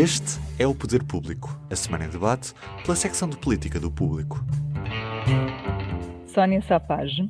Este 0.00 0.38
é 0.60 0.64
o 0.64 0.72
Poder 0.72 1.02
Público, 1.02 1.60
a 1.68 1.74
semana 1.74 2.04
em 2.04 2.08
debate 2.08 2.54
pela 2.84 2.94
secção 2.94 3.28
de 3.28 3.36
política 3.36 3.80
do 3.80 3.90
público. 3.90 4.40
Sónia 6.24 6.62
Sapage. 6.62 7.28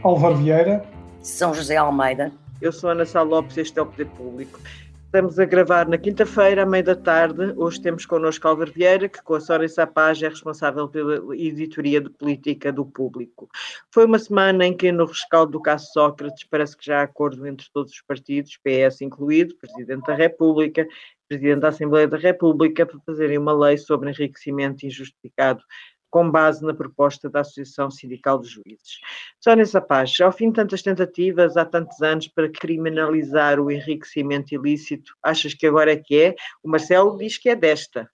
Álvaro 0.00 0.36
Vieira. 0.36 0.84
São 1.20 1.52
José 1.52 1.76
Almeida. 1.76 2.30
Eu 2.62 2.70
sou 2.70 2.90
Ana 2.90 3.04
Sá 3.04 3.22
Lopes 3.22 3.56
e 3.56 3.62
este 3.62 3.76
é 3.76 3.82
o 3.82 3.86
Poder 3.86 4.06
Público. 4.06 4.60
Estamos 5.10 5.40
a 5.40 5.44
gravar 5.44 5.88
na 5.88 5.98
quinta-feira, 5.98 6.62
à 6.62 6.66
meia 6.66 6.84
da 6.84 6.94
tarde. 6.94 7.52
Hoje 7.56 7.82
temos 7.82 8.06
connosco 8.06 8.46
Álvaro 8.46 8.70
Vieira, 8.70 9.08
que 9.08 9.20
com 9.20 9.34
a 9.34 9.40
Sónia 9.40 9.68
Sapage 9.68 10.24
é 10.24 10.28
responsável 10.28 10.86
pela 10.88 11.36
editoria 11.36 12.00
de 12.00 12.08
política 12.10 12.72
do 12.72 12.86
público. 12.86 13.48
Foi 13.92 14.06
uma 14.06 14.20
semana 14.20 14.64
em 14.64 14.76
que, 14.76 14.92
no 14.92 15.06
rescaldo 15.06 15.50
do 15.50 15.60
caso 15.60 15.90
Sócrates, 15.92 16.46
parece 16.48 16.76
que 16.76 16.86
já 16.86 17.00
há 17.00 17.02
acordo 17.02 17.44
entre 17.44 17.66
todos 17.74 17.92
os 17.92 18.02
partidos, 18.02 18.56
PS 18.58 19.00
incluído, 19.00 19.56
Presidente 19.56 20.06
da 20.06 20.14
República, 20.14 20.86
Presidente 21.26 21.58
da 21.58 21.70
Assembleia 21.70 22.06
da 22.06 22.16
República, 22.16 22.86
para 22.86 23.00
fazerem 23.04 23.36
uma 23.36 23.52
lei 23.52 23.78
sobre 23.78 24.10
enriquecimento 24.10 24.86
injustificado 24.86 25.64
com 26.10 26.30
base 26.30 26.64
na 26.64 26.74
proposta 26.74 27.30
da 27.30 27.40
Associação 27.40 27.90
Sindical 27.90 28.38
dos 28.38 28.50
Juízes. 28.50 28.98
Sónia 29.40 29.64
Sapaz, 29.64 30.20
ao 30.20 30.32
fim 30.32 30.48
de 30.48 30.54
tantas 30.54 30.82
tentativas, 30.82 31.56
há 31.56 31.64
tantos 31.64 32.02
anos, 32.02 32.28
para 32.28 32.50
criminalizar 32.50 33.60
o 33.60 33.70
enriquecimento 33.70 34.54
ilícito, 34.54 35.14
achas 35.22 35.54
que 35.54 35.66
agora 35.66 35.92
é 35.92 35.96
que 35.96 36.20
é? 36.20 36.34
O 36.62 36.68
Marcelo 36.68 37.16
diz 37.16 37.38
que 37.38 37.48
é 37.48 37.56
desta. 37.56 38.10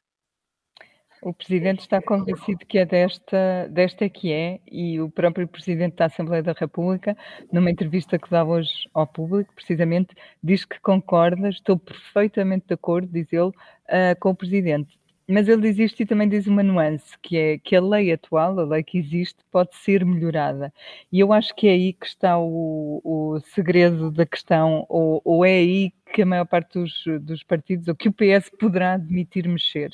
O 1.22 1.32
Presidente 1.32 1.80
está 1.80 2.00
convencido 2.00 2.64
que 2.66 2.78
é 2.78 2.84
desta, 2.84 3.68
desta 3.70 4.08
que 4.08 4.30
é, 4.30 4.60
e 4.70 5.00
o 5.00 5.10
próprio 5.10 5.48
Presidente 5.48 5.96
da 5.96 6.04
Assembleia 6.04 6.42
da 6.42 6.52
República, 6.52 7.16
numa 7.50 7.70
entrevista 7.70 8.18
que 8.18 8.30
dá 8.30 8.44
hoje 8.44 8.70
ao 8.92 9.06
público, 9.06 9.52
precisamente, 9.54 10.14
diz 10.42 10.64
que 10.64 10.78
concorda, 10.80 11.48
estou 11.48 11.78
perfeitamente 11.78 12.66
de 12.68 12.74
acordo, 12.74 13.08
diz 13.08 13.32
ele, 13.32 13.48
uh, 13.48 14.20
com 14.20 14.30
o 14.30 14.36
Presidente 14.36 14.96
mas 15.28 15.48
ele 15.48 15.62
diz 15.62 15.78
isto 15.78 16.02
e 16.02 16.06
também 16.06 16.28
diz 16.28 16.46
uma 16.46 16.62
nuance, 16.62 17.18
que 17.20 17.36
é 17.36 17.58
que 17.58 17.74
a 17.74 17.80
lei 17.80 18.12
atual, 18.12 18.58
a 18.60 18.64
lei 18.64 18.82
que 18.82 18.98
existe, 18.98 19.38
pode 19.50 19.74
ser 19.76 20.04
melhorada. 20.04 20.72
E 21.10 21.18
eu 21.20 21.32
acho 21.32 21.54
que 21.54 21.66
é 21.66 21.72
aí 21.72 21.92
que 21.92 22.06
está 22.06 22.38
o, 22.38 23.00
o 23.04 23.40
segredo 23.54 24.10
da 24.10 24.24
questão, 24.24 24.86
ou, 24.88 25.20
ou, 25.24 25.44
é 25.44 25.50
aí 25.50 25.92
que 26.12 26.22
a 26.22 26.26
maior 26.26 26.46
parte 26.46 26.78
dos, 26.78 27.04
dos 27.22 27.42
partidos, 27.42 27.88
ou 27.88 27.94
que 27.94 28.08
o 28.08 28.12
PS 28.12 28.50
poderá 28.58 28.94
admitir 28.94 29.48
mexer. 29.48 29.90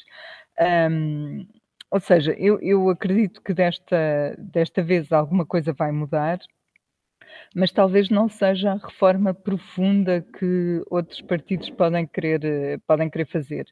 Um, 0.90 1.46
ou 1.90 2.00
seja, 2.00 2.32
eu, 2.38 2.58
eu 2.60 2.88
acredito 2.90 3.42
que 3.42 3.54
desta, 3.54 4.34
desta 4.38 4.82
vez 4.82 5.12
alguma 5.12 5.44
coisa 5.46 5.72
vai 5.72 5.92
mudar, 5.92 6.38
mas 7.54 7.70
talvez 7.70 8.08
não 8.08 8.28
seja 8.28 8.72
a 8.72 8.86
reforma 8.86 9.34
profunda 9.34 10.24
que 10.38 10.82
outros 10.90 11.20
partidos 11.20 11.70
podem 11.70 12.06
querer, 12.06 12.80
podem 12.86 13.10
querer 13.10 13.26
fazer. 13.26 13.66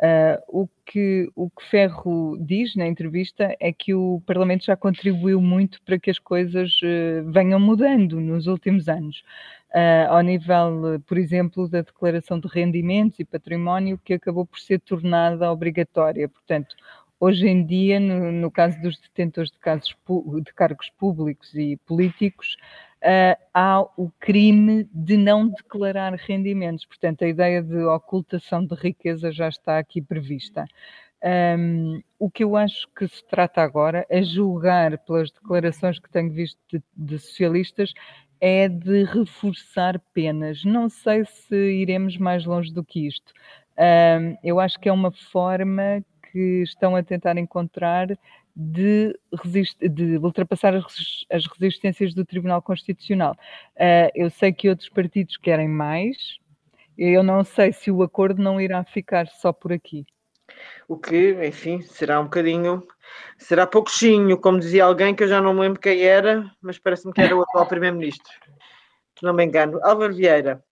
Uh, 0.00 0.62
o, 0.62 0.68
que, 0.86 1.30
o 1.36 1.50
que 1.50 1.62
Ferro 1.68 2.38
diz 2.40 2.74
na 2.74 2.86
entrevista 2.86 3.54
é 3.60 3.70
que 3.70 3.92
o 3.92 4.22
Parlamento 4.26 4.64
já 4.64 4.74
contribuiu 4.74 5.42
muito 5.42 5.78
para 5.82 5.98
que 5.98 6.10
as 6.10 6.18
coisas 6.18 6.72
uh, 6.82 7.30
venham 7.30 7.60
mudando 7.60 8.18
nos 8.18 8.46
últimos 8.46 8.88
anos. 8.88 9.22
Uh, 9.74 10.08
ao 10.08 10.22
nível, 10.22 11.00
por 11.06 11.18
exemplo, 11.18 11.68
da 11.68 11.82
declaração 11.82 12.40
de 12.40 12.48
rendimentos 12.48 13.20
e 13.20 13.26
património, 13.26 14.00
que 14.02 14.14
acabou 14.14 14.46
por 14.46 14.58
ser 14.58 14.80
tornada 14.80 15.52
obrigatória. 15.52 16.28
Portanto, 16.30 16.74
hoje 17.20 17.46
em 17.46 17.62
dia, 17.64 18.00
no, 18.00 18.32
no 18.32 18.50
caso 18.50 18.80
dos 18.80 18.98
detentores 18.98 19.50
de, 19.50 19.58
casos, 19.58 19.94
de 20.42 20.54
cargos 20.54 20.90
públicos 20.98 21.54
e 21.54 21.76
políticos, 21.86 22.56
uh, 23.02 23.42
há 23.54 23.80
o 23.96 24.10
crime 24.18 24.88
de 24.92 25.16
não 25.16 25.48
declarar 25.48 26.14
rendimentos. 26.14 26.84
Portanto, 26.84 27.24
a 27.24 27.28
ideia 27.28 27.62
de 27.62 27.78
ocultação 27.84 28.64
de 28.64 28.74
riqueza 28.74 29.32
já 29.32 29.48
está 29.48 29.78
aqui 29.78 30.00
prevista. 30.00 30.64
Um, 31.22 32.00
o 32.18 32.30
que 32.30 32.42
eu 32.44 32.56
acho 32.56 32.88
que 32.96 33.06
se 33.06 33.22
trata 33.26 33.60
agora, 33.60 34.06
a 34.10 34.22
julgar 34.22 34.96
pelas 34.98 35.30
declarações 35.30 35.98
que 35.98 36.10
tenho 36.10 36.30
visto 36.30 36.58
de, 36.72 36.82
de 36.96 37.18
socialistas, 37.18 37.92
é 38.40 38.68
de 38.68 39.04
reforçar 39.04 40.00
penas. 40.14 40.64
Não 40.64 40.88
sei 40.88 41.24
se 41.26 41.54
iremos 41.54 42.16
mais 42.16 42.46
longe 42.46 42.72
do 42.72 42.82
que 42.82 43.06
isto. 43.06 43.32
Um, 43.78 44.36
eu 44.42 44.58
acho 44.58 44.78
que 44.78 44.88
é 44.88 44.92
uma 44.92 45.10
forma 45.10 46.02
que 46.32 46.62
estão 46.62 46.96
a 46.96 47.02
tentar 47.02 47.36
encontrar 47.36 48.08
de, 48.54 49.18
de 49.80 50.18
ultrapassar 50.18 50.74
as, 50.74 51.46
resistências 51.58 52.14
do 52.14 52.24
Tribunal 52.24 52.60
Constitucional. 52.62 53.36
Uh, 53.76 54.10
eu 54.14 54.30
sei 54.30 54.52
que 54.52 54.68
outros 54.68 54.88
partidos 54.88 55.36
querem 55.36 55.68
mais, 55.68 56.16
eu 56.96 57.22
não 57.22 57.44
sei 57.44 57.72
se 57.72 57.90
o 57.90 58.02
acordo 58.02 58.42
não 58.42 58.60
irá 58.60 58.84
ficar 58.84 59.26
só 59.26 59.52
por 59.52 59.72
aqui. 59.72 60.04
O 60.88 60.96
que, 60.96 61.32
enfim, 61.46 61.80
será 61.82 62.20
um 62.20 62.24
bocadinho, 62.24 62.86
será 63.38 63.66
pouquinho, 63.66 64.36
como 64.36 64.58
dizia 64.58 64.84
alguém 64.84 65.14
que 65.14 65.22
eu 65.22 65.28
já 65.28 65.40
não 65.40 65.54
me 65.54 65.60
lembro 65.60 65.80
quem 65.80 66.02
era, 66.02 66.50
mas 66.60 66.78
parece-me 66.78 67.12
que 67.12 67.20
era 67.20 67.36
o 67.36 67.42
atual 67.42 67.66
Primeiro-Ministro, 67.68 68.32
se 69.18 69.24
não 69.24 69.32
me 69.32 69.44
engano. 69.44 69.78
Álvaro 69.84 70.14
Vieira, 70.14 70.62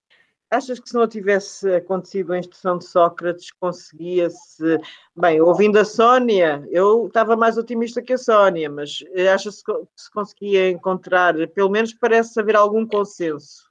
Achas 0.50 0.80
que 0.80 0.88
se 0.88 0.94
não 0.94 1.06
tivesse 1.06 1.70
acontecido 1.74 2.32
a 2.32 2.38
instrução 2.38 2.78
de 2.78 2.86
Sócrates, 2.86 3.50
conseguia-se. 3.52 4.80
Bem, 5.14 5.42
ouvindo 5.42 5.78
a 5.78 5.84
Sónia, 5.84 6.66
eu 6.70 7.06
estava 7.06 7.36
mais 7.36 7.58
otimista 7.58 8.00
que 8.00 8.14
a 8.14 8.18
Sónia, 8.18 8.70
mas 8.70 9.04
achas 9.32 9.62
que 9.62 9.72
se 9.94 10.10
conseguia 10.10 10.70
encontrar, 10.70 11.34
pelo 11.48 11.68
menos 11.68 11.92
parece 11.92 12.40
haver 12.40 12.56
algum 12.56 12.86
consenso. 12.86 13.68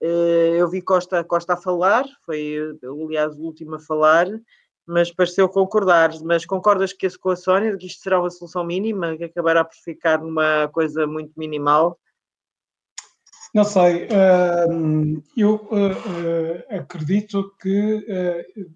Eh, 0.00 0.56
eu 0.58 0.68
vi 0.68 0.80
Costa, 0.80 1.22
Costa 1.22 1.54
a 1.54 1.56
falar, 1.58 2.06
foi, 2.24 2.56
aliás, 2.82 3.38
o 3.38 3.42
último 3.42 3.74
a 3.74 3.80
falar, 3.80 4.26
mas 4.86 5.10
pareceu 5.12 5.48
concordar. 5.48 6.10
Mas 6.22 6.46
concordas 6.46 6.92
que 6.94 7.08
com 7.18 7.30
a 7.30 7.36
Sónia, 7.36 7.76
que 7.76 7.86
isto 7.86 8.02
será 8.02 8.18
uma 8.18 8.30
solução 8.30 8.64
mínima, 8.64 9.16
que 9.16 9.24
acabará 9.24 9.62
por 9.64 9.76
ficar 9.76 10.20
numa 10.20 10.68
coisa 10.68 11.06
muito 11.06 11.32
minimal? 11.36 11.98
Não 13.54 13.62
sei, 13.62 14.08
eu 15.36 15.54
uh, 15.54 16.76
acredito 16.76 17.54
que 17.62 17.94
uh, 17.98 18.66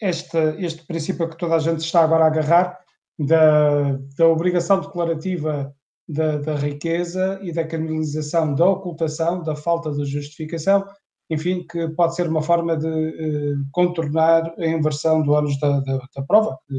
esta, 0.00 0.54
este 0.60 0.86
princípio 0.86 1.28
que 1.28 1.36
toda 1.36 1.56
a 1.56 1.58
gente 1.58 1.80
está 1.80 2.04
agora 2.04 2.24
a 2.24 2.26
agarrar, 2.28 2.78
da, 3.18 3.98
da 4.16 4.28
obrigação 4.28 4.80
declarativa 4.80 5.74
da, 6.08 6.38
da, 6.38 6.54
riqueza 6.54 7.40
e 7.42 7.52
da 7.52 7.64
criminalização 7.64 8.54
da 8.54 8.64
ocultação, 8.64 9.42
da 9.42 9.56
falta 9.56 9.90
de 9.90 10.04
justificação, 10.04 10.84
enfim, 11.28 11.66
que 11.66 11.88
pode 11.88 12.14
ser 12.14 12.28
uma 12.28 12.42
forma 12.42 12.76
de 12.76 13.56
contornar 13.72 14.54
a 14.56 14.66
inversão 14.66 15.20
do 15.22 15.32
ônus 15.32 15.58
da, 15.58 15.80
da, 15.80 15.98
da 16.14 16.22
prova, 16.22 16.56
que 16.68 16.76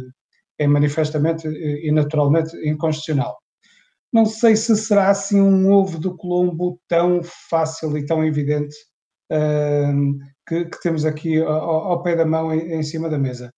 é 0.59 0.67
manifestamente 0.67 1.47
e 1.47 1.91
naturalmente 1.91 2.55
inconstitucional 2.67 3.42
não 4.13 4.25
sei 4.25 4.55
se 4.55 4.75
será 4.77 5.09
assim 5.09 5.41
um 5.41 5.71
ovo 5.71 5.99
do 5.99 6.15
Colombo 6.15 6.79
tão 6.87 7.21
fácil 7.49 7.97
e 7.97 8.05
tão 8.05 8.23
evidente 8.23 8.75
que, 10.47 10.65
que, 10.65 10.81
temos 10.81 11.05
aqui 11.05 11.41
ao, 11.41 11.51
ao, 11.51 12.03
pé 12.03 12.15
da 12.15 12.25
mão 12.25 12.53
em, 12.53 12.73
em, 12.73 12.83
cima 12.83 13.09
da 13.09 13.17
mesa. 13.17 13.51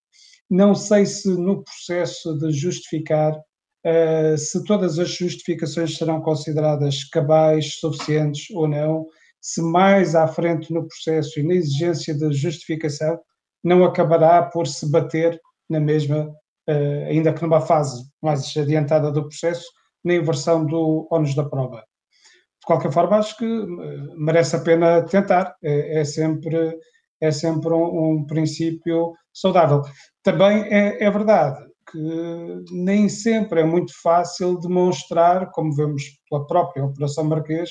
Não 0.49 0.75
sei 0.75 1.05
se 1.05 1.29
no 1.29 1.63
processo 1.63 2.37
de 2.37 2.51
justificar, 2.51 3.33
uh, 3.33 4.37
se 4.37 4.63
todas 4.63 4.99
as 4.99 5.09
justificações 5.09 5.97
serão 5.97 6.21
consideradas 6.21 7.03
cabais, 7.05 7.79
suficientes 7.79 8.49
ou 8.51 8.67
não, 8.67 9.07
se 9.41 9.61
mais 9.61 10.15
à 10.15 10.27
frente 10.27 10.73
no 10.73 10.87
processo 10.87 11.39
e 11.39 11.43
na 11.43 11.55
exigência 11.55 12.13
de 12.13 12.31
justificação 12.33 13.19
não 13.63 13.83
acabará 13.83 14.43
por 14.43 14.67
se 14.67 14.89
bater 14.89 15.39
na 15.67 15.79
mesma, 15.79 16.27
uh, 16.69 17.05
ainda 17.09 17.33
que 17.33 17.41
numa 17.41 17.61
fase 17.61 18.03
mais 18.21 18.55
adiantada 18.55 19.11
do 19.11 19.27
processo, 19.27 19.65
na 20.05 20.13
inversão 20.13 20.65
do 20.65 21.07
ónus 21.11 21.35
da 21.35 21.43
prova. 21.43 21.77
De 21.77 22.65
qualquer 22.65 22.91
forma, 22.91 23.17
acho 23.17 23.37
que 23.37 23.45
eh, 23.45 24.13
merece 24.15 24.55
a 24.55 24.59
pena 24.59 25.01
tentar, 25.03 25.55
é, 25.63 25.99
é 25.99 26.05
sempre, 26.05 26.77
é 27.19 27.31
sempre 27.31 27.73
um, 27.73 28.11
um, 28.11 28.25
princípio 28.25 29.13
saudável. 29.33 29.81
Também 30.23 30.63
é, 30.71 31.03
é 31.03 31.11
verdade 31.11 31.65
que 31.91 31.99
nem 32.71 33.07
sempre 33.07 33.61
é 33.61 33.63
muito 33.63 33.93
fácil 34.01 34.59
demonstrar, 34.59 35.51
como 35.51 35.75
vemos 35.75 36.03
pela 36.29 36.47
própria 36.47 36.83
Operação 36.83 37.25
Marquês, 37.25 37.69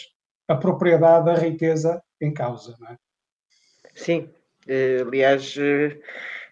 a 0.48 0.54
propriedade 0.54 1.26
da 1.26 1.34
riqueza 1.34 2.02
em 2.20 2.32
causa. 2.32 2.76
Não 2.78 2.88
é? 2.90 2.96
Sim, 3.94 4.28
eh, 4.68 5.02
aliás, 5.06 5.56
eh, 5.58 5.98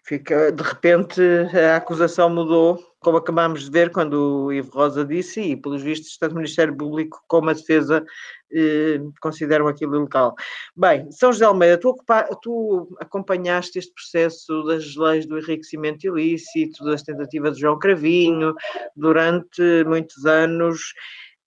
Fica, 0.05 0.51
de 0.51 0.63
repente 0.63 1.21
a 1.55 1.77
acusação 1.77 2.29
mudou, 2.29 2.77
como 2.99 3.19
acabámos 3.19 3.65
de 3.65 3.71
ver 3.71 3.91
quando 3.91 4.47
o 4.47 4.53
Ivo 4.53 4.71
Rosa 4.73 5.05
disse, 5.05 5.41
e 5.41 5.57
pelos 5.57 5.83
vistos 5.83 6.19
tanto 6.19 6.33
o 6.33 6.37
Ministério 6.37 6.77
Público 6.77 7.23
como 7.29 7.51
a 7.51 7.53
Defesa 7.53 8.05
eh, 8.53 9.01
consideram 9.21 9.69
aquilo 9.69 9.97
ilegal. 9.97 10.35
Bem, 10.75 11.11
São 11.13 11.33
José 11.33 11.45
Almeida, 11.45 11.79
tu, 11.79 11.97
tu, 12.43 12.97
acompanhaste 12.99 13.79
este 13.79 13.95
processo 13.95 14.65
das 14.65 14.97
leis 14.97 15.25
do 15.25 15.39
enriquecimento 15.39 16.07
ilícito, 16.07 16.85
das 16.85 17.03
tentativas 17.03 17.55
de 17.55 17.61
João 17.61 17.79
Cravinho, 17.79 18.55
durante 18.97 19.85
muitos 19.85 20.27
anos. 20.27 20.95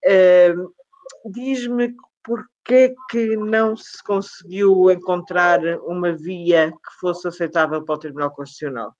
Eh, 0.05 0.55
Diz-me 1.25 1.95
porquê 2.65 2.95
que 3.11 3.37
não 3.37 3.77
se 3.77 4.03
conseguiu 4.03 4.91
encontrar 4.91 5.59
uma 5.83 6.11
via 6.11 6.71
que 6.71 6.99
fosse 6.99 7.27
aceitável 7.27 7.85
para 7.85 7.95
o 7.95 7.99
Tribunal 7.99 8.31
Constitucional? 8.31 8.93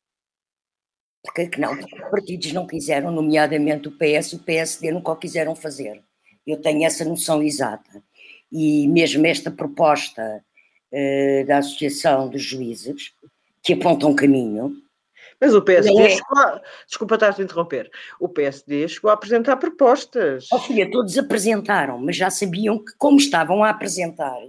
Porquê 1.24 1.48
que 1.48 1.60
não? 1.60 1.76
Porque 1.76 1.96
os 1.96 2.12
partidos 2.12 2.54
não 2.54 2.68
quiseram, 2.68 3.12
nomeadamente 3.12 3.88
o 3.88 3.92
PS 3.92 4.34
o 4.34 4.44
PSD 4.44 4.92
nunca 4.92 5.12
o 5.12 5.16
quiseram 5.16 5.56
fazer. 5.56 6.04
Eu 6.46 6.62
tenho 6.62 6.86
essa 6.86 7.04
noção 7.04 7.42
exata. 7.42 8.04
E 8.52 8.88
mesmo 8.88 9.26
esta 9.26 9.50
proposta 9.50 10.44
uh, 10.92 11.46
da 11.48 11.58
Associação 11.58 12.30
dos 12.30 12.44
Juízes, 12.44 13.14
que 13.64 13.74
aponta 13.74 14.06
um 14.06 14.16
caminho, 14.16 14.78
mas 15.40 15.54
o 15.54 15.62
PSD 15.62 16.02
é. 16.02 16.10
chegou 16.10 16.38
a... 16.38 16.62
Desculpa 16.88 17.16
estar 17.16 17.36
a 17.38 17.44
interromper. 17.44 17.92
O 18.20 18.30
PSD 18.30 18.88
chegou 18.88 19.10
a 19.10 19.14
apresentar 19.14 19.58
propostas. 19.58 20.48
Oh, 20.52 20.60
filha, 20.60 20.90
todos 20.90 21.18
apresentaram, 21.18 21.98
mas 22.00 22.16
já 22.16 22.30
sabiam 22.30 22.80
que, 22.80 22.94
como 22.98 23.18
estavam 23.18 23.64
a 23.64 23.70
apresentar, 23.70 24.40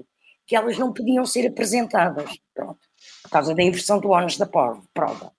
que 0.47 0.55
elas 0.55 0.79
não 0.79 0.93
podiam 0.93 1.25
ser 1.25 1.47
apresentadas. 1.47 2.39
Pronto. 2.55 2.81
Por 3.23 3.31
causa 3.31 3.55
da 3.55 3.63
inversão 3.63 3.99
do 3.99 4.11
ónus 4.11 4.37
da 4.37 4.47
prova. 4.47 5.33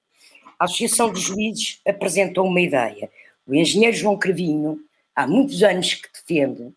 A 0.60 0.66
Associação 0.66 1.12
dos 1.12 1.22
Juízes 1.22 1.80
apresentou 1.88 2.46
uma 2.46 2.62
ideia. 2.62 3.10
O 3.46 3.54
engenheiro 3.56 3.96
João 3.96 4.18
Crevinho, 4.18 4.80
há 5.16 5.26
muitos 5.26 5.64
anos 5.64 5.94
que 5.94 6.10
defende 6.12 6.74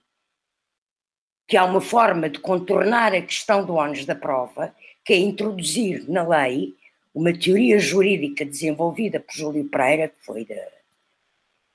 que 1.51 1.57
há 1.57 1.65
uma 1.65 1.81
forma 1.81 2.31
de 2.31 2.39
contornar 2.39 3.13
a 3.13 3.21
questão 3.21 3.67
do 3.67 3.75
ónus 3.75 4.05
da 4.05 4.15
prova, 4.15 4.73
que 5.05 5.13
é 5.13 5.17
introduzir 5.17 6.09
na 6.09 6.23
lei 6.23 6.77
uma 7.15 7.33
teoria 7.33 7.79
jurídica 7.79 8.45
desenvolvida 8.45 9.21
por 9.21 9.35
Júlio 9.35 9.69
Pereira, 9.69 10.09
que 10.09 10.25
foi 10.25 10.45
de, 10.45 10.55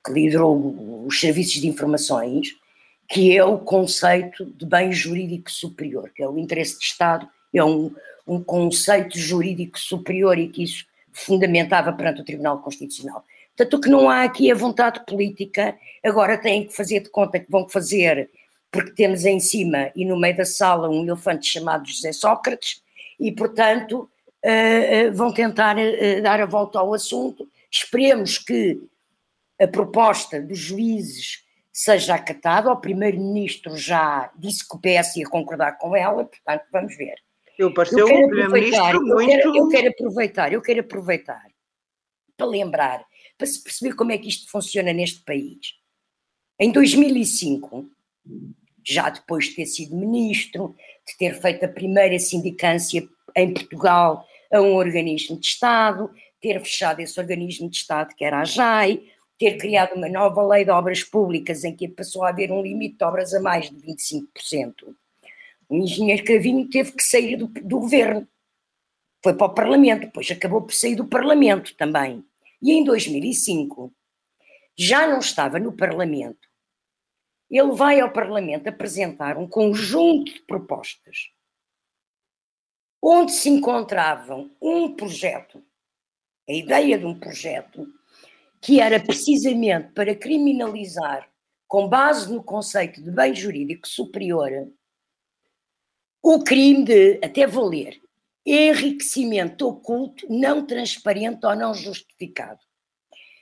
que 0.04 0.12
liderou 0.12 1.04
os 1.06 1.20
serviços 1.20 1.60
de 1.60 1.68
informações, 1.68 2.56
que 3.08 3.36
é 3.36 3.44
o 3.44 3.58
conceito 3.58 4.44
de 4.44 4.66
bem 4.66 4.92
jurídico 4.92 5.50
superior, 5.50 6.10
que 6.14 6.22
é 6.22 6.28
o 6.28 6.38
interesse 6.38 6.78
de 6.78 6.84
Estado, 6.84 7.28
é 7.54 7.64
um, 7.64 7.94
um 8.26 8.42
conceito 8.42 9.18
jurídico 9.18 9.78
superior 9.78 10.38
e 10.38 10.48
que 10.48 10.62
isso 10.62 10.84
fundamentava 11.12 11.92
perante 11.92 12.20
o 12.20 12.24
Tribunal 12.24 12.58
Constitucional. 12.58 13.24
Tanto 13.54 13.80
que 13.80 13.88
não 13.88 14.10
há 14.10 14.22
aqui 14.22 14.50
a 14.50 14.54
vontade 14.54 15.04
política, 15.06 15.76
agora 16.04 16.36
têm 16.36 16.66
que 16.66 16.76
fazer 16.76 17.00
de 17.00 17.08
conta 17.08 17.38
que 17.38 17.50
vão 17.50 17.66
fazer, 17.68 18.28
porque 18.70 18.90
temos 18.90 19.24
em 19.24 19.40
cima 19.40 19.90
e 19.96 20.04
no 20.04 20.18
meio 20.18 20.36
da 20.36 20.44
sala 20.44 20.90
um 20.90 21.02
elefante 21.02 21.46
chamado 21.46 21.88
José 21.88 22.12
Sócrates, 22.12 22.82
e 23.18 23.32
portanto 23.32 24.10
uh, 24.46 25.12
vão 25.12 25.32
tentar 25.32 25.76
uh, 25.76 26.22
dar 26.22 26.40
a 26.40 26.46
volta 26.46 26.78
ao 26.78 26.94
assunto. 26.94 27.48
Esperemos 27.70 28.38
que 28.38 28.80
a 29.60 29.66
proposta 29.66 30.40
dos 30.40 30.58
juízes 30.58 31.44
seja 31.72 32.14
acatada. 32.14 32.70
O 32.70 32.80
Primeiro-Ministro 32.80 33.76
já 33.76 34.30
disse 34.36 34.66
que 34.66 34.76
o 34.76 34.80
PS 34.80 35.16
ia 35.16 35.28
concordar 35.28 35.78
com 35.78 35.96
ela, 35.96 36.24
portanto, 36.24 36.64
vamos 36.72 36.96
ver. 36.96 37.16
Eu, 37.58 37.68
eu, 37.68 37.74
Primeiro-Ministro 38.06 39.02
muito... 39.02 39.20
eu, 39.20 39.26
quero, 39.26 39.56
eu 39.56 39.68
quero 39.68 39.88
aproveitar, 39.88 40.52
eu 40.52 40.62
quero 40.62 40.80
aproveitar 40.80 41.46
para 42.36 42.46
lembrar, 42.46 43.04
para 43.36 43.46
se 43.46 43.62
perceber 43.62 43.94
como 43.94 44.12
é 44.12 44.18
que 44.18 44.28
isto 44.28 44.50
funciona 44.50 44.92
neste 44.92 45.20
país. 45.24 45.74
Em 46.58 46.70
2005, 46.70 47.88
já 48.84 49.10
depois 49.10 49.46
de 49.46 49.56
ter 49.56 49.66
sido 49.66 49.96
ministro, 49.96 50.74
de 51.06 51.16
ter 51.16 51.34
feito 51.40 51.64
a 51.64 51.68
primeira 51.68 52.18
sindicância 52.18 53.06
em 53.34 53.52
Portugal 53.52 54.26
a 54.52 54.60
um 54.60 54.74
organismo 54.74 55.38
de 55.38 55.46
Estado, 55.46 56.10
ter 56.40 56.60
fechado 56.60 57.00
esse 57.00 57.18
organismo 57.18 57.68
de 57.68 57.76
Estado 57.76 58.14
que 58.14 58.24
era 58.24 58.40
a 58.40 58.44
JAI, 58.44 59.02
ter 59.38 59.58
criado 59.58 59.94
uma 59.94 60.08
nova 60.08 60.42
lei 60.46 60.64
de 60.64 60.70
obras 60.70 61.02
públicas 61.02 61.64
em 61.64 61.74
que 61.74 61.88
passou 61.88 62.24
a 62.24 62.30
haver 62.30 62.50
um 62.50 62.62
limite 62.62 62.96
de 62.96 63.04
obras 63.04 63.34
a 63.34 63.40
mais 63.40 63.70
de 63.70 63.76
25%. 63.76 64.94
O 65.68 65.76
engenheiro 65.76 66.24
Cavinho 66.24 66.68
teve 66.68 66.92
que 66.92 67.02
sair 67.02 67.36
do, 67.36 67.46
do 67.46 67.80
governo. 67.80 68.26
Foi 69.22 69.34
para 69.34 69.46
o 69.46 69.54
Parlamento, 69.54 70.02
depois 70.02 70.30
acabou 70.30 70.62
por 70.62 70.72
sair 70.72 70.94
do 70.94 71.06
Parlamento 71.06 71.74
também. 71.76 72.24
E 72.62 72.72
em 72.72 72.84
2005, 72.84 73.92
já 74.76 75.06
não 75.06 75.18
estava 75.18 75.58
no 75.58 75.72
Parlamento. 75.72 76.48
Ele 77.50 77.72
vai 77.72 78.00
ao 78.00 78.12
Parlamento 78.12 78.68
apresentar 78.68 79.36
um 79.36 79.48
conjunto 79.48 80.32
de 80.32 80.40
propostas 80.42 81.30
onde 83.08 83.30
se 83.30 83.48
encontravam 83.48 84.50
um 84.60 84.92
projeto, 84.92 85.62
a 86.48 86.52
ideia 86.52 86.98
de 86.98 87.06
um 87.06 87.16
projeto, 87.16 87.86
que 88.60 88.80
era 88.80 88.98
precisamente 88.98 89.92
para 89.92 90.12
criminalizar, 90.12 91.30
com 91.68 91.88
base 91.88 92.32
no 92.32 92.42
conceito 92.42 93.00
de 93.00 93.12
bem 93.12 93.32
jurídico 93.32 93.86
superior, 93.86 94.50
o 96.20 96.42
crime 96.42 96.84
de, 96.84 97.20
até 97.22 97.46
vou 97.46 97.68
ler, 97.68 97.96
enriquecimento 98.44 99.68
oculto, 99.68 100.26
não 100.28 100.66
transparente 100.66 101.46
ou 101.46 101.54
não 101.54 101.72
justificado 101.74 102.65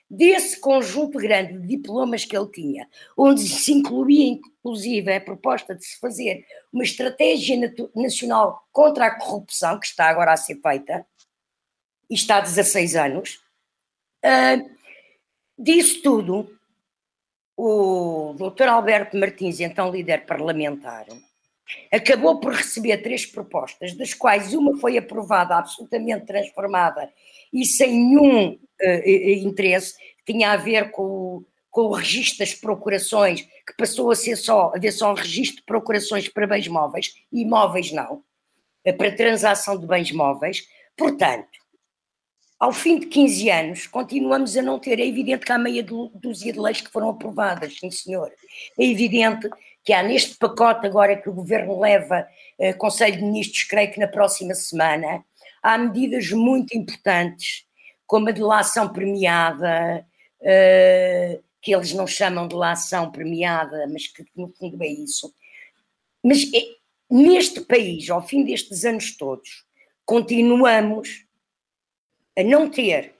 desse 0.08 0.60
conjunto 0.60 1.18
grande 1.18 1.58
de 1.58 1.66
diplomas 1.66 2.24
que 2.24 2.36
ele 2.36 2.50
tinha, 2.50 2.88
onde 3.16 3.40
se 3.46 3.72
incluía 3.72 4.38
inclusive 4.64 5.12
a 5.12 5.20
proposta 5.20 5.74
de 5.74 5.84
se 5.84 5.98
fazer 5.98 6.44
uma 6.72 6.84
estratégia 6.84 7.74
nacional 7.94 8.66
contra 8.72 9.06
a 9.06 9.18
corrupção, 9.18 9.78
que 9.78 9.86
está 9.86 10.06
agora 10.06 10.32
a 10.32 10.36
ser 10.36 10.60
feita, 10.60 11.06
e 12.10 12.14
está 12.14 12.36
há 12.36 12.40
16 12.40 12.96
anos, 12.96 13.40
uh, 14.24 14.70
disso 15.58 16.02
tudo, 16.02 16.50
o 17.56 18.34
doutor 18.36 18.68
Alberto 18.68 19.16
Martins, 19.16 19.60
então 19.60 19.90
líder 19.90 20.26
parlamentar, 20.26 21.06
acabou 21.92 22.40
por 22.40 22.52
receber 22.52 22.98
três 22.98 23.26
propostas, 23.26 23.94
das 23.96 24.12
quais 24.12 24.54
uma 24.54 24.76
foi 24.78 24.98
aprovada, 24.98 25.56
absolutamente 25.56 26.26
transformada 26.26 27.10
e 27.52 27.64
sem 27.64 27.92
nenhum 27.92 28.52
uh, 28.52 29.08
interesse, 29.46 29.94
tinha 30.26 30.52
a 30.52 30.56
ver 30.56 30.90
com, 30.90 31.44
com 31.70 31.82
o 31.82 31.92
registro 31.92 32.40
das 32.40 32.54
procurações, 32.54 33.42
que 33.42 33.76
passou 33.78 34.10
a 34.10 34.16
ser 34.16 34.36
só, 34.36 34.72
a 34.74 34.78
ver 34.78 34.92
só 34.92 35.12
um 35.12 35.14
registro 35.14 35.58
de 35.58 35.64
procurações 35.64 36.28
para 36.28 36.46
bens 36.46 36.66
móveis, 36.66 37.14
e 37.32 37.42
imóveis 37.42 37.92
não, 37.92 38.22
para 38.82 39.14
transação 39.14 39.78
de 39.78 39.86
bens 39.86 40.10
móveis. 40.10 40.66
Portanto, 40.96 41.48
ao 42.58 42.72
fim 42.72 42.98
de 42.98 43.06
15 43.06 43.50
anos, 43.50 43.86
continuamos 43.86 44.56
a 44.56 44.62
não 44.62 44.78
ter. 44.78 44.98
É 44.98 45.06
evidente 45.06 45.44
que 45.44 45.52
há 45.52 45.58
meia 45.58 45.82
dúzia 45.82 46.52
de 46.52 46.58
leis 46.58 46.80
que 46.80 46.90
foram 46.90 47.10
aprovadas, 47.10 47.78
sim 47.78 47.90
senhor. 47.90 48.32
É 48.78 48.84
evidente 48.84 49.48
que 49.84 49.92
há 49.92 50.02
neste 50.02 50.36
pacote 50.36 50.86
agora 50.86 51.16
que 51.16 51.28
o 51.28 51.34
governo 51.34 51.78
leva, 51.78 52.26
eh, 52.58 52.72
Conselho 52.72 53.16
de 53.16 53.22
Ministros, 53.22 53.64
creio 53.64 53.92
que 53.92 54.00
na 54.00 54.08
próxima 54.08 54.54
semana, 54.54 55.22
há 55.62 55.76
medidas 55.76 56.30
muito 56.30 56.76
importantes, 56.76 57.66
como 58.06 58.28
a 58.28 58.32
delação 58.32 58.92
premiada, 58.92 60.06
uh, 60.40 61.44
que 61.60 61.74
eles 61.74 61.94
não 61.94 62.06
chamam 62.06 62.46
de 62.46 62.54
lação 62.54 63.10
premiada, 63.10 63.86
mas 63.90 64.06
que 64.06 64.24
no 64.36 64.48
fundo 64.50 64.82
é 64.82 64.88
isso. 64.88 65.34
Mas 66.22 66.44
é, 66.54 66.62
neste 67.10 67.62
país, 67.62 68.08
ao 68.10 68.26
fim 68.26 68.44
destes 68.44 68.84
anos 68.84 69.16
todos, 69.16 69.64
continuamos 70.04 71.24
a 72.38 72.42
não 72.42 72.68
ter 72.68 73.14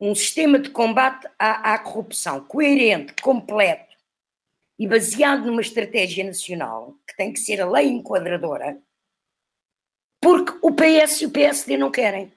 um 0.00 0.14
sistema 0.14 0.58
de 0.58 0.70
combate 0.70 1.28
à, 1.38 1.74
à 1.74 1.78
corrupção 1.78 2.42
coerente, 2.42 3.12
completo, 3.20 3.89
e 4.80 4.88
baseado 4.88 5.44
numa 5.44 5.60
estratégia 5.60 6.24
nacional, 6.24 6.96
que 7.06 7.14
tem 7.14 7.34
que 7.34 7.38
ser 7.38 7.60
a 7.60 7.70
lei 7.70 7.86
enquadradora, 7.86 8.80
porque 10.18 10.58
o 10.62 10.72
PS 10.72 11.20
e 11.20 11.26
o 11.26 11.30
PSD 11.30 11.76
não 11.76 11.90
querem. 11.90 12.32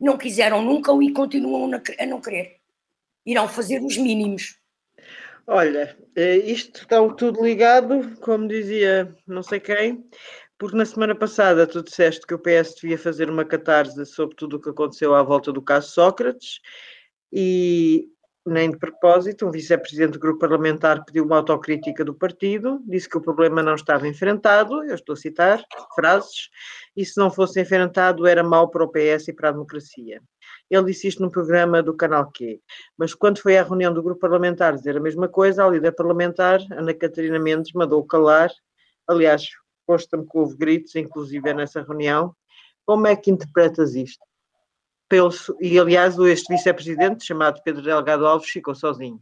Não 0.00 0.16
quiseram 0.16 0.62
nunca 0.62 0.90
e 1.02 1.12
continuam 1.12 1.70
a 1.98 2.06
não 2.06 2.20
querer. 2.20 2.56
Irão 3.26 3.46
fazer 3.46 3.82
os 3.82 3.98
mínimos. 3.98 4.58
Olha, 5.46 5.94
eh, 6.16 6.38
isto 6.38 6.80
está 6.80 7.06
tudo 7.10 7.44
ligado, 7.44 8.16
como 8.22 8.48
dizia 8.48 9.14
não 9.26 9.42
sei 9.42 9.60
quem, 9.60 10.02
porque 10.56 10.76
na 10.76 10.86
semana 10.86 11.14
passada 11.14 11.66
tu 11.66 11.82
disseste 11.82 12.26
que 12.26 12.32
o 12.32 12.38
PS 12.38 12.74
devia 12.80 12.96
fazer 12.96 13.28
uma 13.28 13.44
catarse 13.44 14.06
sobre 14.06 14.34
tudo 14.34 14.56
o 14.56 14.60
que 14.60 14.70
aconteceu 14.70 15.14
à 15.14 15.22
volta 15.22 15.52
do 15.52 15.60
caso 15.60 15.90
Sócrates 15.90 16.58
e 17.30 18.08
nem 18.44 18.70
de 18.70 18.78
propósito, 18.78 19.46
um 19.46 19.50
vice-presidente 19.50 20.12
do 20.14 20.18
grupo 20.18 20.40
parlamentar 20.40 21.04
pediu 21.04 21.24
uma 21.24 21.36
autocrítica 21.36 22.04
do 22.04 22.14
partido, 22.14 22.82
disse 22.86 23.08
que 23.08 23.16
o 23.16 23.20
problema 23.20 23.62
não 23.62 23.74
estava 23.74 24.08
enfrentado, 24.08 24.82
eu 24.84 24.94
estou 24.94 25.12
a 25.12 25.16
citar 25.16 25.62
frases, 25.94 26.50
e 26.96 27.04
se 27.04 27.18
não 27.18 27.30
fosse 27.30 27.60
enfrentado 27.60 28.26
era 28.26 28.42
mau 28.42 28.68
para 28.68 28.84
o 28.84 28.88
PS 28.88 29.28
e 29.28 29.32
para 29.32 29.50
a 29.50 29.52
democracia. 29.52 30.20
Ele 30.68 30.84
disse 30.86 31.06
isto 31.06 31.22
num 31.22 31.30
programa 31.30 31.82
do 31.82 31.94
canal 31.94 32.30
Q. 32.32 32.60
Mas 32.96 33.14
quando 33.14 33.38
foi 33.38 33.56
à 33.56 33.62
reunião 33.62 33.92
do 33.92 34.02
grupo 34.02 34.20
parlamentar 34.20 34.74
dizer 34.74 34.96
a 34.96 35.00
mesma 35.00 35.28
coisa, 35.28 35.64
a 35.64 35.70
líder 35.70 35.92
parlamentar, 35.92 36.60
Ana 36.72 36.94
Catarina 36.94 37.38
Mendes, 37.38 37.72
mandou 37.72 38.04
calar. 38.04 38.50
Aliás, 39.06 39.46
consta-me 39.86 40.26
que 40.26 40.38
houve 40.38 40.56
gritos, 40.56 40.96
inclusive 40.96 41.52
nessa 41.54 41.82
reunião. 41.82 42.34
Como 42.84 43.06
é 43.06 43.14
que 43.14 43.30
interpretas 43.30 43.94
isto? 43.94 44.24
E, 45.60 45.78
aliás, 45.78 46.18
este 46.18 46.52
vice-presidente, 46.52 47.24
chamado 47.24 47.60
Pedro 47.62 47.82
Delgado 47.82 48.26
Alves, 48.26 48.48
ficou 48.48 48.74
sozinho 48.74 49.20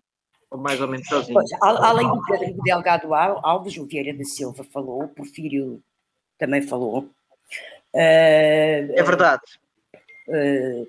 ou 0.50 0.58
mais 0.58 0.80
ou 0.80 0.88
menos 0.88 1.06
sozinho. 1.06 1.34
Pois, 1.34 1.50
além 1.62 2.08
do 2.08 2.20
Pedro 2.26 2.62
Delgado 2.62 3.14
Alves, 3.14 3.76
o 3.78 3.86
Vieira 3.86 4.16
da 4.16 4.24
Silva 4.24 4.64
falou, 4.64 5.04
o 5.04 5.08
Porfírio 5.08 5.80
também 6.36 6.60
falou. 6.60 7.02
Uh, 7.94 8.92
é 8.94 9.02
verdade. 9.02 9.42
Uh, 10.28 10.86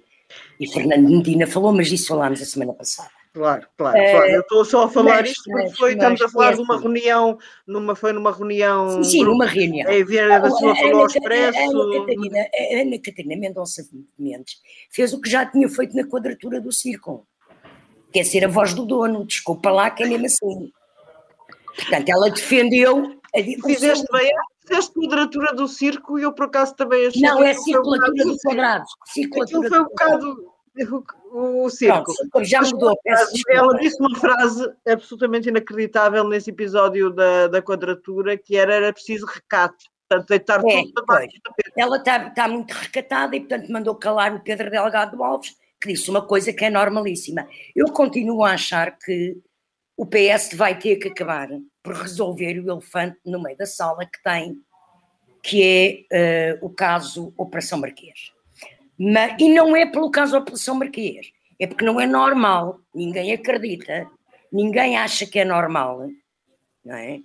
e 0.59 0.67
Fernando 0.71 1.09
Medina 1.09 1.45
falou, 1.45 1.71
mas 1.73 1.91
isso 1.91 2.07
falámos 2.07 2.41
a 2.41 2.45
semana 2.45 2.73
passada. 2.73 3.20
Claro, 3.33 3.65
claro, 3.77 3.97
claro. 3.97 4.29
Eu 4.29 4.41
estou 4.41 4.65
só 4.65 4.83
a 4.83 4.89
falar 4.89 5.21
mas, 5.21 5.31
isto 5.31 5.43
porque 5.43 5.63
mas, 5.63 5.77
foi, 5.77 5.93
estamos 5.93 6.21
a 6.21 6.27
falar 6.27 6.53
de 6.53 6.61
uma 6.61 6.77
reunião, 6.77 7.37
numa, 7.65 7.95
foi 7.95 8.11
numa 8.11 8.31
reunião. 8.31 9.01
Sim, 9.03 9.23
numa 9.23 9.45
reunião. 9.45 9.89
A 9.89 10.05
Vieira 10.05 10.39
da 10.39 10.51
Silva 10.51 10.75
falou 10.75 11.01
ao 11.01 11.07
expresso. 11.07 11.57
A 11.57 11.63
Ana 11.63 11.99
Catarina, 11.99 12.39
a 12.39 12.81
Ana 12.81 12.99
Catarina 12.99 13.35
Mendonça 13.37 13.87
Mendes 14.19 14.55
fez 14.89 15.13
o 15.13 15.21
que 15.21 15.29
já 15.29 15.45
tinha 15.45 15.69
feito 15.69 15.95
na 15.95 16.05
quadratura 16.05 16.59
do 16.59 16.73
círculo 16.73 17.25
quer 18.11 18.25
ser 18.25 18.45
a 18.45 18.47
voz 18.47 18.73
do 18.73 18.85
dono, 18.85 19.25
desculpa 19.25 19.71
lá, 19.71 19.89
que 19.89 20.03
é 20.03 20.07
mesmo 20.07 20.25
assim. 20.25 20.71
Portanto, 21.75 22.09
ela 22.09 22.29
defendeu. 22.29 23.19
A 23.33 23.41
Fizeste 23.65 24.05
bem, 24.11 24.29
fizeste 24.67 24.91
moderatura 24.97 25.53
do 25.53 25.65
circo 25.65 26.19
e 26.19 26.23
eu 26.23 26.33
por 26.33 26.47
acaso 26.47 26.75
também 26.75 27.07
achei. 27.07 27.21
Não, 27.21 27.41
é 27.41 27.53
circulatura 27.53 28.25
do 28.25 28.37
quadrado. 28.37 28.83
Circulatura 29.05 29.69
foi 29.69 29.79
um 29.79 29.83
bocado 29.85 30.50
o, 31.31 31.65
o 31.65 31.69
circo. 31.69 32.13
Pronto, 32.31 32.45
já 32.45 32.61
mudou. 32.61 32.97
Ela 33.49 33.77
disse 33.77 33.97
uma 33.99 34.15
frase 34.17 34.71
absolutamente 34.87 35.49
inacreditável 35.49 36.27
nesse 36.27 36.49
episódio 36.49 37.09
da, 37.09 37.47
da 37.47 37.61
quadratura 37.61 38.37
que 38.37 38.55
era, 38.55 38.75
era 38.75 38.93
preciso 38.93 39.25
recato. 39.25 39.85
Portanto, 40.07 40.27
deitar 40.27 40.59
é, 40.59 40.83
tudo 40.83 41.05
Ela 41.77 41.97
está 41.97 42.29
tá 42.31 42.47
muito 42.47 42.71
recatada 42.71 43.35
e, 43.35 43.39
portanto, 43.39 43.71
mandou 43.71 43.95
calar 43.95 44.35
o 44.35 44.41
Pedro 44.41 44.69
Delgado 44.69 45.23
Alves 45.23 45.55
que 45.81 45.87
disse 45.87 46.11
uma 46.11 46.21
coisa 46.21 46.53
que 46.53 46.63
é 46.63 46.69
normalíssima. 46.69 47.47
Eu 47.75 47.91
continuo 47.91 48.43
a 48.43 48.51
achar 48.51 48.97
que 48.99 49.35
o 49.97 50.05
PS 50.05 50.53
vai 50.53 50.77
ter 50.77 50.97
que 50.97 51.07
acabar 51.07 51.49
por 51.81 51.95
resolver 51.95 52.59
o 52.59 52.71
elefante 52.71 53.17
no 53.25 53.41
meio 53.41 53.57
da 53.57 53.65
sala 53.65 54.05
que 54.05 54.21
tem, 54.23 54.61
que 55.41 56.07
é 56.11 56.59
uh, 56.61 56.65
o 56.65 56.69
caso 56.69 57.33
Operação 57.35 57.79
Marquês. 57.79 58.31
Mas, 59.03 59.35
e 59.39 59.49
não 59.49 59.75
é 59.75 59.87
pelo 59.87 60.11
caso 60.11 60.37
Operação 60.37 60.75
Marquês, 60.75 61.31
é 61.59 61.65
porque 61.65 61.83
não 61.83 61.99
é 61.99 62.05
normal, 62.05 62.79
ninguém 62.93 63.33
acredita, 63.33 64.07
ninguém 64.53 64.95
acha 64.95 65.25
que 65.25 65.39
é 65.39 65.43
normal, 65.43 66.07
não 66.85 66.95
é? 66.95 67.19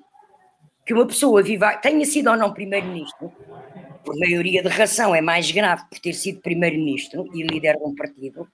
Que 0.86 0.94
uma 0.94 1.06
pessoa 1.06 1.42
viva, 1.42 1.76
tenha 1.76 2.06
sido 2.06 2.30
ou 2.30 2.36
não 2.36 2.54
primeiro-ministro, 2.54 3.30
por 4.02 4.18
maioria 4.18 4.62
de 4.62 4.70
razão, 4.70 5.14
é 5.14 5.20
mais 5.20 5.50
grave 5.50 5.84
por 5.90 5.98
ter 5.98 6.14
sido 6.14 6.40
primeiro-ministro 6.40 7.28
e 7.34 7.42
líder 7.42 7.76
de 7.76 7.84
um 7.84 7.94
partido, 7.94 8.48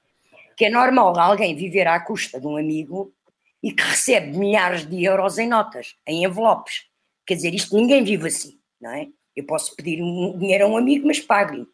que 0.56 0.64
é 0.64 0.70
normal 0.70 1.16
alguém 1.16 1.54
viver 1.54 1.86
à 1.86 2.00
custa 2.00 2.40
de 2.40 2.46
um 2.48 2.56
amigo 2.56 3.14
e 3.62 3.70
que 3.70 3.84
recebe 3.84 4.36
milhares 4.36 4.84
de 4.84 5.04
euros 5.04 5.38
em 5.38 5.46
notas, 5.46 5.94
em 6.08 6.24
envelopes. 6.24 6.88
Quer 7.24 7.36
dizer, 7.36 7.54
isto 7.54 7.76
ninguém 7.76 8.02
vive 8.02 8.26
assim, 8.26 8.58
não 8.80 8.90
é? 8.90 9.06
Eu 9.36 9.46
posso 9.46 9.76
pedir 9.76 10.02
um 10.02 10.36
dinheiro 10.36 10.64
a 10.64 10.68
um 10.68 10.76
amigo, 10.76 11.06
mas 11.06 11.20
pague-lhe. 11.20 11.68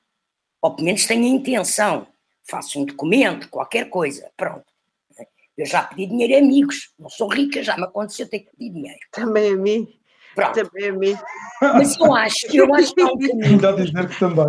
Ou 0.61 0.75
pelo 0.75 0.87
menos 0.87 1.07
tenha 1.07 1.29
intenção. 1.29 2.07
Faça 2.45 2.79
um 2.79 2.85
documento, 2.85 3.49
qualquer 3.49 3.91
coisa. 3.91 4.31
Pronto. 4.37 4.65
Eu 5.57 5.67
já 5.67 5.83
pedi 5.83 6.07
dinheiro 6.07 6.35
a 6.37 6.39
amigos. 6.39 6.93
Não 6.99 7.11
sou 7.11 7.29
rica, 7.29 7.63
já 7.63 7.77
me 7.77 7.85
aconteceu 7.85 8.29
ter 8.29 8.41
que 8.41 8.51
pedir 8.57 8.73
dinheiro. 8.73 9.01
Também 9.11 9.53
a 9.53 9.57
mim. 9.57 9.99
Pronto. 10.35 10.55
Também 10.55 10.89
a 10.89 10.93
mim. 10.93 11.17
Mas 11.61 11.99
eu 11.99 12.15
acho, 12.15 12.57
eu 12.57 12.75
acho 12.75 12.95
que 12.95 13.01
há 13.01 13.07
um 13.07 13.19
caminho. 13.19 13.45
Ainda 13.45 13.73
dizer 13.73 14.09
que 14.09 14.19
também. 14.21 14.47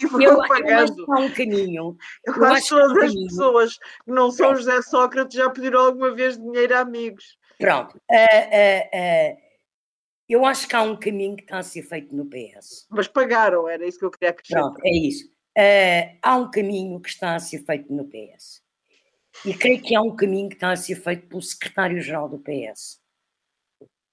Eu, 0.00 0.20
eu, 0.22 0.42
acho 0.42 0.94
que 0.94 1.12
há 1.12 1.18
um 1.18 1.30
caminho. 1.30 1.98
Eu, 2.24 2.34
eu 2.34 2.44
acho 2.46 2.62
que 2.62 2.68
todas 2.68 3.04
as 3.04 3.14
pessoas 3.14 3.74
que 3.76 4.10
não 4.10 4.30
são 4.30 4.46
Pronto. 4.46 4.58
José 4.58 4.82
Sócrates 4.82 5.36
já 5.36 5.50
pediram 5.50 5.80
alguma 5.80 6.14
vez 6.14 6.38
dinheiro 6.38 6.74
a 6.74 6.80
amigos. 6.80 7.36
Pronto. 7.58 7.96
Uh, 8.10 8.14
uh, 8.14 9.34
uh, 9.34 9.48
eu 10.28 10.44
acho 10.46 10.66
que 10.66 10.76
há 10.76 10.82
um 10.82 10.96
caminho 10.96 11.36
que 11.36 11.42
está 11.42 11.58
a 11.58 11.62
ser 11.62 11.82
feito 11.82 12.14
no 12.16 12.24
PS. 12.24 12.86
Mas 12.88 13.06
pagaram, 13.06 13.68
era 13.68 13.86
isso 13.86 13.98
que 13.98 14.04
eu 14.06 14.10
queria 14.10 14.30
acrescentar. 14.30 14.62
Pronto, 14.62 14.80
é 14.84 14.90
isso. 14.90 15.28
Há 16.22 16.36
um 16.36 16.50
caminho 16.50 17.00
que 17.00 17.08
está 17.08 17.34
a 17.34 17.40
ser 17.40 17.64
feito 17.64 17.92
no 17.92 18.04
PS. 18.04 18.62
E 19.44 19.54
creio 19.54 19.80
que 19.80 19.94
há 19.94 20.00
um 20.00 20.14
caminho 20.14 20.48
que 20.48 20.56
está 20.56 20.72
a 20.72 20.76
ser 20.76 20.96
feito 20.96 21.26
pelo 21.26 21.42
secretário-geral 21.42 22.28
do 22.28 22.38
PS 22.38 23.00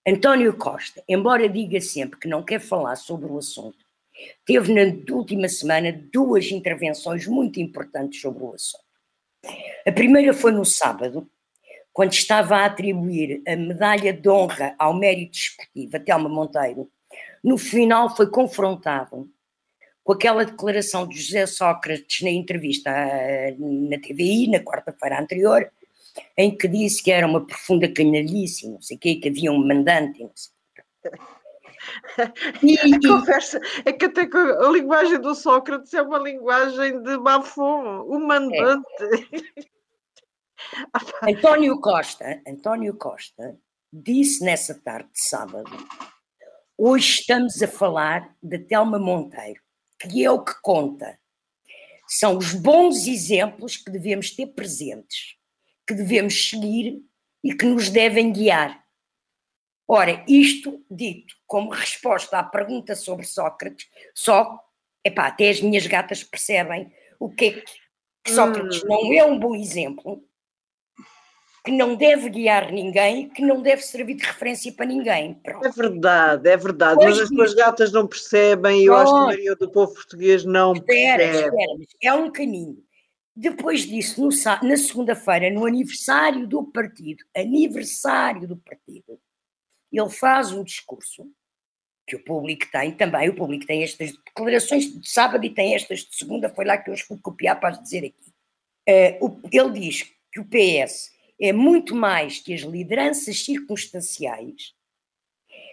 António 0.07 0.55
Costa, 0.55 1.03
embora 1.09 1.49
diga 1.49 1.81
sempre 1.81 2.19
que 2.19 2.27
não 2.27 2.43
quer 2.43 2.59
falar 2.59 2.95
sobre 2.95 3.25
o 3.25 3.39
assunto, 3.39 3.83
teve 4.45 4.71
na 4.71 4.81
última 5.11 5.49
semana 5.49 5.91
duas 6.13 6.51
intervenções 6.51 7.25
muito 7.25 7.59
importantes 7.59 8.21
sobre 8.21 8.43
o 8.43 8.53
assunto. 8.53 8.85
A 9.83 9.91
primeira 9.91 10.31
foi 10.31 10.51
no 10.51 10.63
sábado, 10.63 11.27
quando 11.91 12.13
estava 12.13 12.57
a 12.57 12.65
atribuir 12.65 13.41
a 13.47 13.55
medalha 13.55 14.13
de 14.13 14.29
honra 14.29 14.75
ao 14.77 14.93
mérito 14.93 15.39
esportivo 15.39 15.97
a 15.97 15.99
Telma 15.99 16.29
Monteiro. 16.29 16.87
No 17.43 17.57
final 17.57 18.15
foi 18.15 18.29
confrontado 18.29 19.27
com 20.05 20.13
aquela 20.13 20.45
declaração 20.45 21.07
de 21.07 21.19
José 21.19 21.47
Sócrates 21.47 22.21
na 22.21 22.29
entrevista 22.29 22.91
na 23.57 23.99
TVI, 23.99 24.47
na 24.47 24.59
quarta-feira 24.59 25.19
anterior, 25.19 25.67
em 26.37 26.55
que 26.55 26.67
disse 26.67 27.03
que 27.03 27.11
era 27.11 27.25
uma 27.25 27.43
profunda 27.43 27.91
canalice, 27.91 28.69
não 28.69 28.79
sei 28.79 28.97
o 28.97 28.99
quê, 28.99 29.15
que 29.15 29.29
havia 29.29 29.51
um 29.51 29.67
mandante, 29.67 30.21
não 30.21 30.31
sei 30.35 30.53
e, 32.63 32.95
a 32.95 32.99
conversa 32.99 33.59
é 33.83 33.91
que 33.91 34.05
até 34.05 34.21
a 34.21 34.69
linguagem 34.71 35.19
do 35.19 35.35
Sócrates 35.35 35.93
é 35.93 36.01
uma 36.01 36.17
linguagem 36.19 37.01
de 37.01 37.17
bafom, 37.17 38.01
o 38.03 38.19
mandante. 38.19 39.03
É. 39.57 39.75
António 41.29 41.79
Costa, 41.79 42.41
António 42.47 42.95
Costa 42.95 43.57
disse 43.91 44.43
nessa 44.43 44.73
tarde 44.73 45.09
de 45.11 45.21
sábado: 45.21 45.69
hoje 46.77 47.19
estamos 47.19 47.61
a 47.61 47.67
falar 47.67 48.35
de 48.41 48.57
Telma 48.57 48.97
Monteiro, 48.97 49.61
que 50.07 50.23
é 50.23 50.31
o 50.31 50.43
que 50.43 50.53
conta. 50.61 51.19
São 52.07 52.37
os 52.37 52.53
bons 52.53 53.07
exemplos 53.07 53.77
que 53.77 53.91
devemos 53.91 54.31
ter 54.31 54.47
presentes 54.47 55.35
que 55.87 55.93
devemos 55.93 56.49
seguir 56.49 57.01
e 57.43 57.53
que 57.53 57.65
nos 57.65 57.89
devem 57.89 58.31
guiar. 58.31 58.83
Ora, 59.87 60.25
isto 60.27 60.83
dito 60.89 61.35
como 61.45 61.69
resposta 61.69 62.39
à 62.39 62.43
pergunta 62.43 62.95
sobre 62.95 63.25
Sócrates, 63.25 63.87
só, 64.15 64.59
epá, 65.03 65.27
até 65.27 65.49
as 65.49 65.61
minhas 65.61 65.85
gatas 65.85 66.23
percebem 66.23 66.91
o 67.19 67.29
que 67.29 67.45
é 67.45 67.51
que 68.23 68.31
Sócrates 68.31 68.83
hum. 68.83 68.87
não 68.87 69.13
é 69.13 69.23
um 69.23 69.39
bom 69.39 69.55
exemplo, 69.55 70.27
que 71.65 71.71
não 71.71 71.95
deve 71.95 72.29
guiar 72.29 72.71
ninguém, 72.71 73.27
que 73.27 73.41
não 73.41 73.59
deve 73.59 73.81
servir 73.81 74.13
de 74.13 74.23
referência 74.23 74.71
para 74.71 74.85
ninguém. 74.85 75.33
Pronto. 75.33 75.65
É 75.65 75.71
verdade, 75.71 76.47
é 76.47 76.55
verdade, 76.55 76.95
pois 76.97 77.17
mas 77.17 77.19
as 77.21 77.29
tuas 77.29 77.53
gatas 77.55 77.91
não 77.91 78.05
percebem 78.05 78.83
e 78.83 78.85
eu 78.85 78.95
acho 78.95 79.11
que 79.11 79.17
a 79.17 79.25
maioria 79.25 79.55
do 79.55 79.71
povo 79.71 79.91
português 79.91 80.45
não 80.45 80.73
espera, 80.73 81.17
percebe. 81.17 81.47
Espera, 81.47 81.87
é 82.03 82.13
um 82.13 82.31
caminho. 82.31 82.77
Depois 83.35 83.81
disso, 83.81 84.21
no, 84.21 84.29
na 84.61 84.77
segunda-feira, 84.77 85.49
no 85.49 85.65
aniversário 85.65 86.47
do 86.47 86.63
partido, 86.65 87.25
aniversário 87.35 88.47
do 88.47 88.57
partido, 88.57 89.19
ele 89.91 90.09
faz 90.09 90.51
um 90.51 90.63
discurso 90.63 91.27
que 92.07 92.15
o 92.15 92.23
público 92.23 92.67
tem 92.71 92.91
também, 92.91 93.27
o 93.27 93.35
público 93.35 93.65
tem 93.65 93.83
estas 93.83 94.11
declarações 94.11 94.85
de 94.85 95.09
sábado 95.09 95.43
e 95.43 95.49
tem 95.49 95.73
estas 95.73 96.01
de 96.01 96.15
segunda, 96.15 96.47
foi 96.47 96.63
lá 96.63 96.77
que 96.77 96.91
eu 96.91 96.93
os 96.93 97.01
fui 97.01 97.17
copiar 97.17 97.59
para 97.59 97.75
dizer 97.75 98.05
aqui. 98.05 98.31
Uh, 99.19 99.41
ele 99.51 99.71
diz 99.71 100.03
que 100.31 100.39
o 100.39 100.45
PS 100.45 101.14
é 101.39 101.51
muito 101.51 101.95
mais 101.95 102.39
que 102.39 102.53
as 102.53 102.61
lideranças 102.61 103.43
circunstanciais 103.43 104.73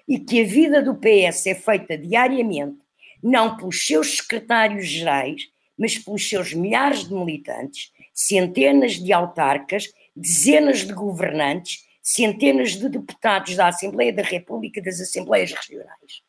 e 0.09 0.19
que 0.19 0.41
a 0.41 0.45
vida 0.45 0.83
do 0.83 0.95
PS 0.95 1.47
é 1.47 1.55
feita 1.55 1.97
diariamente, 1.97 2.79
não 3.23 3.57
pelos 3.57 3.87
seus 3.87 4.17
secretários 4.17 4.87
gerais, 4.87 5.43
mas 5.79 5.97
pelos 5.99 6.29
seus 6.29 6.53
milhares 6.53 7.09
de 7.09 7.15
militantes, 7.15 7.93
centenas 8.13 8.95
de 8.95 9.13
autarcas, 9.13 9.93
dezenas 10.15 10.81
de 10.81 10.93
governantes, 10.93 11.87
centenas 12.03 12.73
de 12.73 12.89
deputados 12.89 13.55
da 13.55 13.69
Assembleia 13.69 14.13
da 14.13 14.23
República 14.23 14.81
e 14.81 14.83
das 14.83 15.01
Assembleias 15.01 15.53
Regionais. 15.53 16.23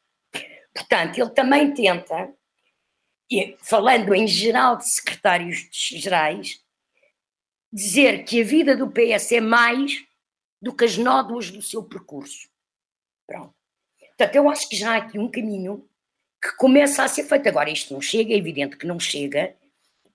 Portanto, 0.73 1.19
ele 1.19 1.29
também 1.31 1.73
tenta, 1.73 2.31
falando 3.61 4.13
em 4.13 4.27
geral 4.27 4.77
de 4.77 4.87
secretários 4.87 5.67
gerais, 5.71 6.62
dizer 7.73 8.23
que 8.23 8.39
a 8.39 8.45
vida 8.45 8.77
do 8.77 8.87
PS 8.87 9.31
é 9.31 9.41
mais 9.41 10.05
do 10.61 10.71
que 10.71 10.85
as 10.85 10.95
nódoas 10.95 11.49
do 11.49 11.61
seu 11.61 11.83
percurso. 11.83 12.47
Pronto. 13.25 13.53
Portanto, 14.09 14.35
eu 14.35 14.47
acho 14.47 14.69
que 14.69 14.75
já 14.75 14.93
há 14.93 14.97
aqui 14.97 15.17
um 15.17 15.29
caminho 15.29 15.83
que 16.39 16.55
começa 16.55 17.03
a 17.03 17.07
ser 17.07 17.23
feito. 17.23 17.49
Agora, 17.49 17.71
isto 17.71 17.91
não 17.91 17.99
chega, 17.99 18.31
é 18.31 18.37
evidente 18.37 18.77
que 18.77 18.85
não 18.85 18.99
chega, 18.99 19.55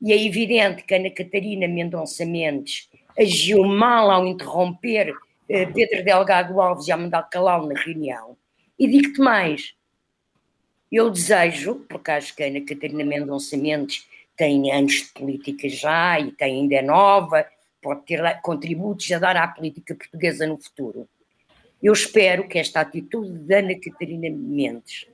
E 0.00 0.12
é 0.12 0.24
evidente 0.24 0.84
que 0.84 0.94
Ana 0.94 1.10
Catarina 1.10 1.66
Mendonça 1.66 2.24
Mendes 2.24 2.88
agiu 3.18 3.64
mal 3.64 4.08
ao 4.12 4.24
interromper 4.28 5.12
eh, 5.48 5.66
Pedro 5.66 6.04
Delgado 6.04 6.60
Alves 6.60 6.86
e 6.86 6.92
a 6.92 6.96
mandar 6.96 7.24
calá-lo 7.24 7.66
na 7.66 7.80
reunião. 7.80 8.36
E 8.78 8.86
digo-te 8.86 9.18
mais, 9.18 9.74
eu 10.92 11.10
desejo, 11.10 11.84
porque 11.88 12.12
acho 12.12 12.36
que 12.36 12.44
Ana 12.44 12.60
Catarina 12.60 13.04
Mendonça 13.04 13.56
Mendes 13.56 14.06
tem 14.38 14.72
anos 14.72 14.92
de 14.92 15.12
política 15.12 15.68
já 15.68 16.18
e 16.18 16.30
tem 16.32 16.60
ainda 16.60 16.76
é 16.76 16.82
nova, 16.82 17.44
pode 17.82 18.06
ter 18.06 18.40
contributos 18.40 19.10
a 19.12 19.18
dar 19.18 19.36
à 19.36 19.48
política 19.48 19.94
portuguesa 19.94 20.46
no 20.46 20.56
futuro. 20.56 21.08
Eu 21.82 21.92
espero 21.92 22.48
que 22.48 22.58
esta 22.58 22.80
atitude 22.80 23.30
de 23.30 23.54
Ana 23.54 23.74
Catarina 23.78 24.30
Mendes 24.30 25.06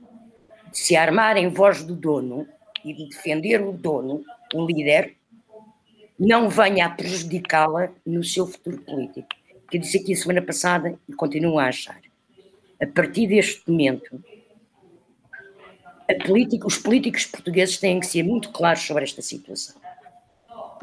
de 0.71 0.79
se 0.79 0.95
armar 0.95 1.37
em 1.37 1.49
voz 1.49 1.83
do 1.83 1.97
dono 1.97 2.47
e 2.85 2.93
de 2.93 3.09
defender 3.09 3.63
o 3.63 3.73
dono, 3.73 4.23
o 4.53 4.67
líder, 4.67 5.15
não 6.19 6.49
venha 6.49 6.87
a 6.87 6.91
prejudicá-la 6.91 7.93
no 8.05 8.23
seu 8.23 8.47
futuro 8.47 8.79
político. 8.83 9.29
Que 9.71 9.79
disse 9.79 9.99
aqui 9.99 10.15
semana 10.15 10.43
passada 10.43 10.99
e 11.09 11.13
continuo 11.13 11.59
a 11.59 11.67
achar. 11.67 12.01
A 12.81 12.87
partir 12.87 13.27
deste 13.29 13.69
momento, 13.71 14.23
política, 16.13 16.67
os 16.67 16.77
políticos 16.77 17.25
portugueses 17.25 17.79
têm 17.79 18.01
que 18.01 18.07
ser 18.07 18.23
muito 18.23 18.51
claros 18.51 18.83
sobre 18.83 19.05
esta 19.05 19.23
situação. 19.23 19.75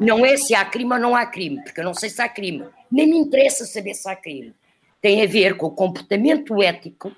Não 0.00 0.26
é 0.26 0.36
se 0.36 0.54
há 0.54 0.64
crime 0.64 0.94
ou 0.94 0.98
não 0.98 1.14
há 1.14 1.26
crime, 1.26 1.62
porque 1.62 1.80
eu 1.80 1.84
não 1.84 1.94
sei 1.94 2.10
se 2.10 2.20
há 2.20 2.28
crime. 2.28 2.64
Nem 2.90 3.06
me 3.06 3.18
interessa 3.18 3.64
saber 3.64 3.94
se 3.94 4.08
há 4.08 4.16
crime. 4.16 4.54
Tem 5.00 5.22
a 5.22 5.26
ver 5.26 5.56
com 5.56 5.66
o 5.66 5.70
comportamento 5.70 6.60
ético, 6.60 7.14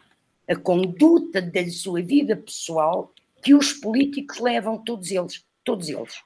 a 0.49 0.57
conduta 0.57 1.41
da 1.41 1.67
sua 1.69 2.03
vida 2.03 2.37
pessoal 2.37 3.11
que 3.43 3.55
os 3.55 3.73
políticos 3.73 4.39
levam, 4.39 4.77
todos 4.79 5.11
eles. 5.11 5.45
Todos 5.65 5.89
eles. 5.89 6.23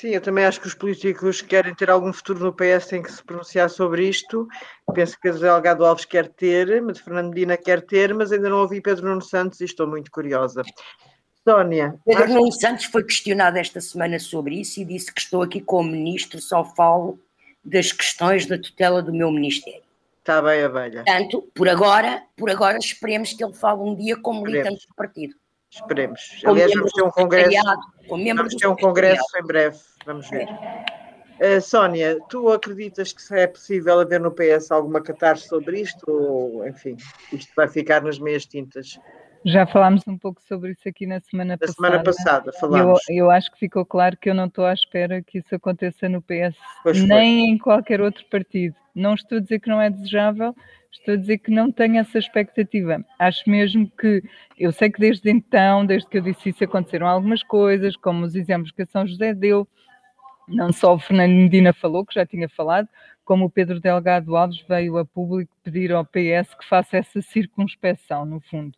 Sim, 0.00 0.14
eu 0.14 0.20
também 0.22 0.46
acho 0.46 0.58
que 0.58 0.66
os 0.66 0.72
políticos 0.72 1.42
que 1.42 1.48
querem 1.48 1.74
ter 1.74 1.90
algum 1.90 2.10
futuro 2.10 2.42
no 2.42 2.54
PS 2.54 2.86
têm 2.86 3.02
que 3.02 3.12
se 3.12 3.22
pronunciar 3.22 3.68
sobre 3.68 4.08
isto. 4.08 4.48
Penso 4.94 5.14
que 5.14 5.20
Pedro 5.20 5.40
Delgado 5.40 5.84
Alves 5.84 6.06
quer 6.06 6.26
ter, 6.26 6.80
mas 6.80 7.00
Fernando 7.00 7.28
Medina 7.28 7.54
quer 7.54 7.82
ter, 7.82 8.14
mas 8.14 8.32
ainda 8.32 8.48
não 8.48 8.62
ouvi 8.62 8.80
Pedro 8.80 9.10
Nuno 9.10 9.20
Santos 9.20 9.60
e 9.60 9.66
estou 9.66 9.86
muito 9.86 10.10
curiosa. 10.10 10.62
Sónia. 11.46 12.00
Pedro 12.06 12.24
acho... 12.24 12.32
Nuno 12.32 12.50
Santos 12.50 12.86
foi 12.86 13.04
questionado 13.04 13.58
esta 13.58 13.78
semana 13.78 14.18
sobre 14.18 14.58
isso 14.58 14.80
e 14.80 14.86
disse 14.86 15.12
que 15.12 15.20
estou 15.20 15.42
aqui 15.42 15.60
como 15.60 15.90
ministro, 15.90 16.40
só 16.40 16.64
falo 16.64 17.20
das 17.62 17.92
questões 17.92 18.46
da 18.46 18.56
tutela 18.56 19.02
do 19.02 19.12
meu 19.12 19.30
ministério. 19.30 19.82
Está 20.20 20.40
bem, 20.40 20.62
abelha. 20.62 21.04
Portanto, 21.04 21.46
por 21.54 21.68
agora, 21.68 22.22
por 22.34 22.48
agora 22.48 22.78
esperemos 22.78 23.34
que 23.34 23.44
ele 23.44 23.52
fale 23.52 23.82
um 23.82 23.94
dia 23.94 24.16
como 24.16 24.40
militante 24.40 24.88
do 24.88 24.94
partido. 24.94 25.34
Esperemos. 25.70 26.42
Aliás, 26.44 26.72
vamos 26.72 26.92
ter 26.92 27.02
um 27.02 27.10
congresso. 27.10 27.62
Vamos 28.08 28.54
ter 28.54 28.66
um 28.66 28.76
congresso 28.76 29.38
em 29.38 29.46
breve. 29.46 29.78
Vamos 30.04 30.28
ver. 30.28 30.48
Uh, 31.40 31.60
Sónia, 31.60 32.18
tu 32.28 32.50
acreditas 32.50 33.12
que 33.12 33.34
é 33.34 33.46
possível 33.46 33.98
haver 33.98 34.20
no 34.20 34.30
PS 34.30 34.70
alguma 34.70 35.00
catarse 35.00 35.48
sobre 35.48 35.80
isto? 35.80 36.04
Ou, 36.06 36.66
enfim, 36.66 36.96
isto 37.32 37.50
vai 37.56 37.66
ficar 37.66 38.02
nas 38.02 38.18
meias 38.18 38.44
tintas? 38.44 38.98
Já 39.44 39.66
falámos 39.66 40.06
um 40.06 40.18
pouco 40.18 40.42
sobre 40.42 40.72
isso 40.72 40.86
aqui 40.86 41.06
na 41.06 41.18
semana 41.20 41.52
na 41.54 41.58
passada. 41.58 41.74
semana 41.74 42.02
passada 42.02 42.52
falámos. 42.52 43.00
Eu, 43.08 43.24
eu, 43.24 43.30
acho 43.30 43.50
que 43.50 43.58
ficou 43.58 43.86
claro 43.86 44.16
que 44.18 44.28
eu 44.28 44.34
não 44.34 44.46
estou 44.46 44.66
à 44.66 44.74
espera 44.74 45.22
que 45.22 45.38
isso 45.38 45.54
aconteça 45.54 46.10
no 46.10 46.20
PS, 46.20 46.54
nem 47.06 47.52
em 47.52 47.58
qualquer 47.58 48.02
outro 48.02 48.22
partido. 48.30 48.74
Não 48.94 49.14
estou 49.14 49.38
a 49.38 49.40
dizer 49.40 49.60
que 49.60 49.68
não 49.70 49.80
é 49.80 49.88
desejável, 49.88 50.54
estou 50.90 51.14
a 51.14 51.16
dizer 51.16 51.38
que 51.38 51.50
não 51.50 51.70
tenho 51.70 51.98
essa 51.98 52.18
expectativa. 52.18 53.04
Acho 53.18 53.48
mesmo 53.48 53.90
que, 53.90 54.22
eu 54.58 54.72
sei 54.72 54.90
que 54.90 55.00
desde 55.00 55.30
então, 55.30 55.86
desde 55.86 56.08
que 56.08 56.18
eu 56.18 56.22
disse 56.22 56.50
isso, 56.50 56.64
aconteceram 56.64 57.06
algumas 57.06 57.42
coisas, 57.42 57.96
como 57.96 58.24
os 58.24 58.34
exemplos 58.34 58.72
que 58.72 58.82
a 58.82 58.86
São 58.86 59.06
José 59.06 59.34
deu, 59.34 59.66
não 60.48 60.72
só 60.72 60.94
o 60.94 60.98
Fernando 60.98 61.32
Medina 61.32 61.72
falou, 61.72 62.04
que 62.04 62.14
já 62.14 62.26
tinha 62.26 62.48
falado, 62.48 62.88
como 63.24 63.44
o 63.44 63.50
Pedro 63.50 63.80
Delgado 63.80 64.36
Alves 64.36 64.60
veio 64.68 64.98
a 64.98 65.04
público 65.04 65.54
pedir 65.62 65.92
ao 65.92 66.04
PS 66.04 66.54
que 66.58 66.68
faça 66.68 66.96
essa 66.96 67.22
circunspeção, 67.22 68.24
no 68.24 68.40
fundo, 68.40 68.74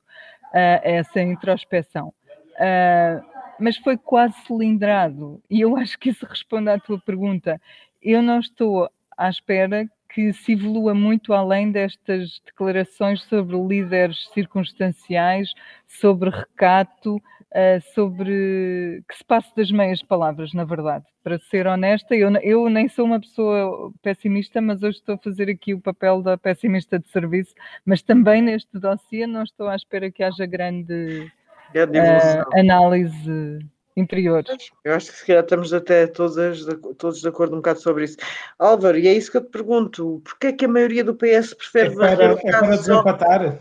uh, 0.53 0.81
essa 0.83 1.23
introspeção. 1.23 2.13
Uh, 2.57 3.25
mas 3.59 3.77
foi 3.79 3.97
quase 3.97 4.35
cilindrado, 4.47 5.43
e 5.49 5.61
eu 5.63 5.75
acho 5.79 5.99
que 5.99 6.11
isso 6.11 6.27
responde 6.27 6.69
à 6.69 6.79
tua 6.79 7.01
pergunta. 7.01 7.61
Eu 8.03 8.21
não 8.21 8.41
estou 8.41 8.91
à 9.17 9.29
espera 9.31 9.89
que 10.15 10.33
se 10.33 10.53
evolua 10.53 10.95
muito 10.95 11.33
além 11.33 11.71
destas 11.71 12.41
declarações 12.45 13.23
sobre 13.25 13.57
líderes 13.57 14.29
circunstanciais, 14.35 15.53
sobre 15.87 16.31
recato, 16.31 17.17
uh, 17.17 17.81
sobre 17.95 19.03
que 19.09 19.17
se 19.17 19.25
passe 19.25 19.55
das 19.57 19.71
meias 19.71 20.03
palavras, 20.03 20.53
na 20.53 20.65
verdade. 20.65 21.05
Para 21.23 21.39
ser 21.39 21.67
honesta, 21.67 22.15
eu, 22.15 22.31
eu 22.43 22.69
nem 22.69 22.89
sou 22.89 23.05
uma 23.05 23.21
pessoa 23.21 23.93
pessimista, 24.03 24.61
mas 24.61 24.83
hoje 24.83 24.99
estou 24.99 25.15
a 25.15 25.19
fazer 25.19 25.49
aqui 25.49 25.73
o 25.73 25.81
papel 25.81 26.21
da 26.23 26.37
pessimista 26.37 26.99
de 26.99 27.09
serviço, 27.09 27.55
mas 27.85 28.03
também 28.03 28.43
neste 28.43 28.79
dossiê 28.79 29.27
não 29.27 29.43
estou 29.43 29.69
à 29.69 29.77
espera 29.77 30.11
que 30.11 30.23
haja 30.23 30.45
grande 30.47 31.31
uh, 31.75 32.59
análise 32.59 33.61
interior. 33.97 34.45
Eu 34.85 34.95
acho 34.95 35.11
que 35.11 35.19
se 35.19 35.27
calhar 35.27 35.43
estamos 35.43 35.73
até 35.73 36.07
todas, 36.07 36.65
todos 36.99 37.21
de 37.21 37.29
acordo 37.29 37.55
um 37.55 37.59
bocado 37.59 37.81
sobre 37.81 38.05
isso. 38.05 38.17
Álvaro, 38.59 38.99
e 38.99 39.09
é 39.09 39.13
isso 39.13 39.31
que 39.31 39.37
eu 39.37 39.45
te 39.45 39.51
pergunto: 39.51 40.21
porquê 40.25 40.49
é 40.49 40.53
que 40.53 40.65
a 40.65 40.69
maioria 40.69 41.05
do 41.05 41.15
PS 41.15 41.55
prefere 41.55 41.93
é 41.93 41.97
para, 41.97 42.25
é 42.25 42.37
para 42.37 42.77
desempatar? 42.77 43.61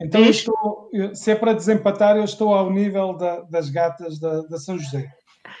Então, 0.00 0.24
estou, 0.24 0.90
se 1.12 1.32
é 1.32 1.34
para 1.34 1.52
desempatar, 1.52 2.16
eu 2.16 2.24
estou 2.24 2.54
ao 2.54 2.70
nível 2.70 3.16
da, 3.16 3.40
das 3.42 3.68
gatas 3.68 4.18
da, 4.20 4.42
da, 4.42 4.56
São 4.56 4.78
José. 4.78 5.10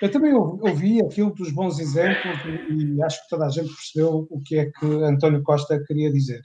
Eu 0.00 0.10
também 0.12 0.32
ouvi 0.32 1.00
aquilo 1.00 1.34
dos 1.34 1.50
bons 1.50 1.80
exemplos 1.80 2.38
e, 2.44 2.94
e 2.94 3.02
acho 3.02 3.20
que 3.22 3.28
toda 3.30 3.46
a 3.46 3.50
gente 3.50 3.74
percebeu 3.74 4.28
o 4.30 4.40
que 4.40 4.58
é 4.58 4.66
que 4.66 4.86
António 4.86 5.42
Costa 5.42 5.82
queria 5.84 6.12
dizer. 6.12 6.40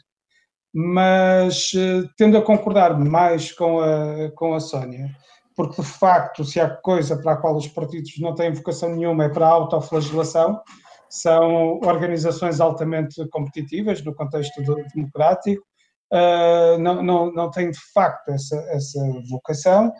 Mas 0.73 1.71
eh, 1.76 2.10
tendo 2.17 2.36
a 2.36 2.41
concordar 2.41 2.99
mais 2.99 3.52
com 3.52 3.80
a, 3.80 4.32
com 4.32 4.56
a 4.56 4.60
Sónia, 4.60 5.08
porque 5.56 5.82
de 5.82 5.88
facto, 5.88 6.44
se 6.44 6.60
há 6.60 6.70
coisa 6.70 7.18
para 7.18 7.34
a 7.34 7.38
qual 7.38 7.56
os 7.56 7.68
partidos 7.68 8.20
não 8.20 8.34
têm 8.34 8.54
vocação 8.54 8.89
nenhuma 8.89 9.26
é 9.26 9.30
para 9.30 9.48
a 9.48 9.52
autoflagelação, 9.52 10.62
são 11.10 11.80
organizações 11.84 12.60
altamente 12.60 13.28
competitivas 13.30 14.04
no 14.04 14.16
contexto 14.16 14.62
democrático, 14.96 15.63
uh, 16.12 16.78
não, 16.80 17.04
não, 17.04 17.32
não 17.32 17.52
têm 17.52 17.70
de 17.70 17.80
facto 17.94 18.30
essa, 18.30 18.56
essa 18.70 19.00
vocação. 19.30 19.94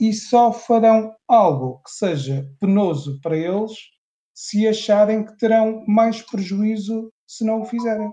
E 0.00 0.12
só 0.12 0.52
farão 0.52 1.14
algo 1.28 1.80
que 1.84 1.90
seja 1.90 2.48
penoso 2.60 3.20
para 3.20 3.36
eles 3.36 3.72
se 4.34 4.66
acharem 4.66 5.24
que 5.24 5.36
terão 5.36 5.84
mais 5.86 6.22
prejuízo 6.22 7.12
se 7.26 7.44
não 7.44 7.62
o 7.62 7.64
fizerem. 7.64 8.08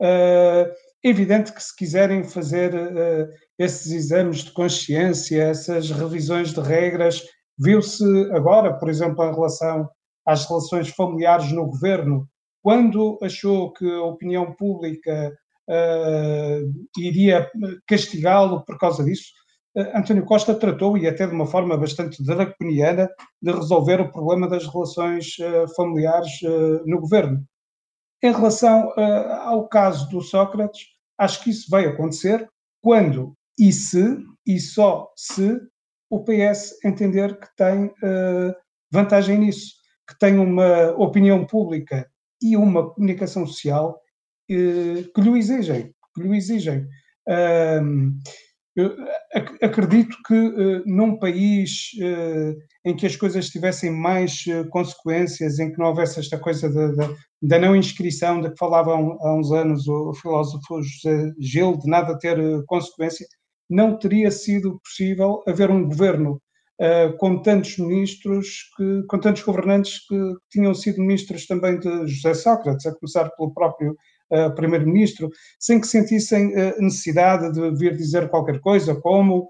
Uh, 0.00 0.70
evidente 1.02 1.52
que 1.52 1.62
se 1.62 1.74
quiserem 1.74 2.24
fazer 2.24 2.74
uh, 2.74 3.28
esses 3.58 3.90
exames 3.92 4.44
de 4.44 4.52
consciência, 4.52 5.42
essas 5.42 5.90
revisões 5.90 6.52
de 6.52 6.60
regras. 6.60 7.22
Viu-se 7.58 8.04
agora, 8.32 8.74
por 8.74 8.88
exemplo, 8.88 9.24
em 9.24 9.34
relação 9.34 9.88
às 10.26 10.46
relações 10.46 10.88
familiares 10.88 11.52
no 11.52 11.66
governo, 11.66 12.28
quando 12.62 13.18
achou 13.22 13.72
que 13.72 13.84
a 13.84 14.04
opinião 14.04 14.52
pública 14.52 15.32
uh, 15.68 17.00
iria 17.00 17.50
castigá-lo 17.86 18.64
por 18.64 18.78
causa 18.78 19.04
disso, 19.04 19.32
uh, 19.76 19.98
António 19.98 20.24
Costa 20.24 20.54
tratou, 20.54 20.96
e 20.96 21.08
até 21.08 21.26
de 21.26 21.34
uma 21.34 21.46
forma 21.46 21.76
bastante 21.76 22.24
draconiana, 22.24 23.08
de 23.42 23.50
resolver 23.52 24.00
o 24.00 24.12
problema 24.12 24.48
das 24.48 24.66
relações 24.66 25.36
uh, 25.40 25.74
familiares 25.74 26.30
no 26.86 27.00
governo. 27.00 27.44
Em 28.22 28.32
relação 28.32 28.92
ao 29.44 29.66
caso 29.66 30.08
do 30.08 30.20
Sócrates, 30.20 30.91
acho 31.18 31.42
que 31.42 31.50
isso 31.50 31.70
vai 31.70 31.86
acontecer 31.86 32.48
quando 32.80 33.34
e 33.58 33.72
se, 33.72 34.18
e 34.46 34.58
só 34.58 35.12
se, 35.16 35.60
o 36.10 36.24
PS 36.24 36.78
entender 36.84 37.38
que 37.38 37.46
tem 37.56 37.86
uh, 37.86 38.54
vantagem 38.90 39.38
nisso, 39.38 39.72
que 40.08 40.18
tem 40.18 40.38
uma 40.38 40.90
opinião 40.92 41.46
pública 41.46 42.06
e 42.42 42.56
uma 42.56 42.92
comunicação 42.92 43.46
social 43.46 43.98
uh, 44.50 45.12
que 45.14 45.20
lhe 45.20 45.38
exigem, 45.38 45.94
que 46.14 46.22
lhe 46.22 46.36
exigem. 46.36 46.86
Uh, 48.78 48.96
acredito 49.60 50.16
que 50.26 50.34
uh, 50.34 50.82
num 50.86 51.18
país 51.18 51.90
uh, 52.00 52.56
em 52.86 52.96
que 52.96 53.04
as 53.04 53.14
coisas 53.14 53.50
tivessem 53.50 53.90
mais 53.90 54.44
consequências, 54.70 55.58
em 55.58 55.70
que 55.70 55.78
não 55.78 55.88
houvesse 55.88 56.18
esta 56.18 56.38
coisa 56.38 56.70
da 57.42 57.58
não 57.58 57.76
inscrição 57.76 58.40
de 58.40 58.50
que 58.50 58.56
falava 58.56 58.94
há 58.94 59.34
uns 59.34 59.52
anos 59.52 59.86
o 59.86 60.14
filósofo 60.14 60.82
José 60.82 61.32
Gil, 61.38 61.76
de 61.76 61.88
nada 61.88 62.18
ter 62.18 62.38
consequência, 62.64 63.26
não 63.68 63.98
teria 63.98 64.30
sido 64.30 64.80
possível 64.82 65.42
haver 65.46 65.70
um 65.70 65.86
governo 65.86 66.40
com 67.18 67.40
tantos 67.40 67.78
ministros, 67.78 68.70
que, 68.76 69.02
com 69.06 69.18
tantos 69.20 69.42
governantes 69.42 70.04
que 70.06 70.34
tinham 70.50 70.74
sido 70.74 71.00
ministros 71.00 71.46
também 71.46 71.78
de 71.78 72.06
José 72.08 72.34
Sócrates, 72.34 72.86
a 72.86 72.94
começar 72.94 73.30
pelo 73.36 73.54
próprio 73.54 73.96
uh, 74.32 74.54
primeiro-ministro, 74.54 75.30
sem 75.58 75.80
que 75.80 75.86
sentissem 75.86 76.48
uh, 76.48 76.80
necessidade 76.80 77.52
de 77.52 77.70
vir 77.76 77.96
dizer 77.96 78.28
qualquer 78.28 78.60
coisa, 78.60 78.94
como 78.94 79.46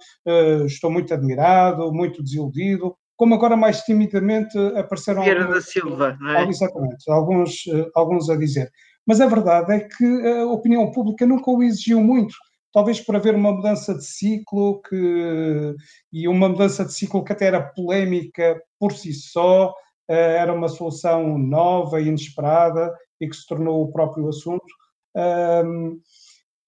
estou 0.66 0.90
muito 0.90 1.12
admirado, 1.12 1.92
muito 1.92 2.22
desiludido, 2.22 2.94
como 3.16 3.34
agora 3.34 3.56
mais 3.56 3.80
timidamente 3.82 4.58
apareceram. 4.76 5.22
Vieira 5.22 5.46
da 5.46 5.60
Silva, 5.60 6.16
não 6.20 6.30
é? 6.30 6.48
Exatamente, 6.48 7.10
alguns, 7.10 7.64
alguns 7.94 8.28
a 8.28 8.36
dizer. 8.36 8.70
Mas 9.06 9.20
a 9.20 9.26
verdade 9.26 9.72
é 9.72 9.80
que 9.80 10.26
a 10.26 10.46
opinião 10.46 10.90
pública 10.90 11.26
nunca 11.26 11.50
o 11.50 11.62
exigiu 11.62 12.00
muito 12.00 12.34
talvez 12.72 13.00
por 13.00 13.14
haver 13.14 13.34
uma 13.34 13.52
mudança 13.52 13.94
de 13.94 14.04
ciclo 14.04 14.80
que, 14.82 15.74
e 16.12 16.26
uma 16.26 16.48
mudança 16.48 16.84
de 16.84 16.92
ciclo 16.92 17.22
que 17.22 17.32
até 17.32 17.46
era 17.46 17.60
polémica 17.60 18.60
por 18.78 18.92
si 18.92 19.12
só, 19.12 19.74
eh, 20.08 20.36
era 20.38 20.52
uma 20.52 20.68
solução 20.68 21.38
nova 21.38 22.00
e 22.00 22.08
inesperada 22.08 22.92
e 23.22 23.28
que 23.28 23.36
se 23.36 23.46
tornou 23.46 23.82
o 23.82 23.92
próprio 23.92 24.28
assunto. 24.28 24.66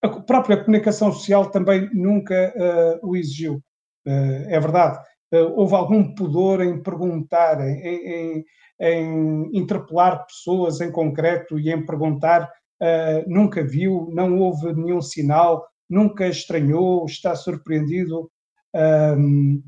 A 0.03 0.09
própria 0.09 0.63
comunicação 0.63 1.13
social 1.13 1.51
também 1.51 1.89
nunca 1.95 2.35
eh, 2.35 2.99
o 3.03 3.17
exigiu, 3.17 3.63
eh, 4.07 4.47
é 4.51 4.61
verdade. 4.61 4.99
Houve 5.33 5.75
algum 5.75 6.15
pudor 6.15 6.63
em 6.63 6.83
perguntar, 6.83 7.59
em, 7.67 7.81
em, 7.81 8.45
em 8.81 9.59
interpelar 9.59 10.27
pessoas 10.27 10.81
em 10.81 10.93
concreto 10.93 11.59
e 11.59 11.73
em 11.73 11.85
perguntar 11.85 12.51
Uh, 12.83 13.25
nunca 13.27 13.63
viu, 13.63 14.11
não 14.13 14.39
houve 14.39 14.75
nenhum 14.75 15.01
sinal, 15.01 15.67
nunca 15.89 16.27
estranhou, 16.27 17.07
está 17.07 17.35
surpreendido. 17.35 18.31
Um, 18.75 19.63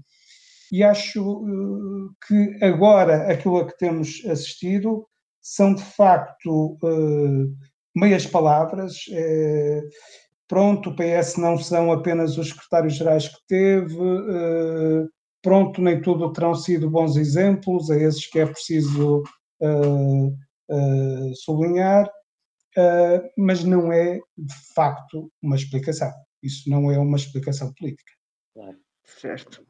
e 0.72 0.82
acho 0.82 1.22
uh, 1.22 2.10
que 2.26 2.58
agora 2.62 3.30
aquilo 3.30 3.58
a 3.58 3.66
que 3.66 3.78
temos 3.78 4.24
assistido 4.26 5.06
são 5.46 5.74
de 5.74 5.82
facto 5.84 6.76
uh, 6.82 7.56
meias 7.94 8.26
palavras. 8.26 8.96
É, 9.12 9.80
pronto, 10.48 10.90
o 10.90 10.96
PS 10.96 11.36
não 11.36 11.56
são 11.56 11.92
apenas 11.92 12.36
os 12.36 12.48
secretários-gerais 12.48 13.28
que 13.28 13.38
teve, 13.46 13.96
uh, 13.96 15.08
pronto, 15.40 15.80
nem 15.80 16.02
tudo 16.02 16.32
terão 16.32 16.52
sido 16.52 16.90
bons 16.90 17.16
exemplos, 17.16 17.90
é 17.90 18.02
esses 18.02 18.26
que 18.26 18.40
é 18.40 18.46
preciso 18.46 19.22
sublinhar 21.44 22.10
mas 23.38 23.64
não 23.64 23.90
é 23.90 24.18
de 24.36 24.54
facto 24.74 25.32
uma 25.40 25.56
explicação. 25.56 26.12
Isso 26.42 26.68
não 26.68 26.90
é 26.90 26.98
uma 26.98 27.16
explicação 27.16 27.72
política. 27.72 28.12
Claro. 28.52 28.76
Certo. 29.02 29.64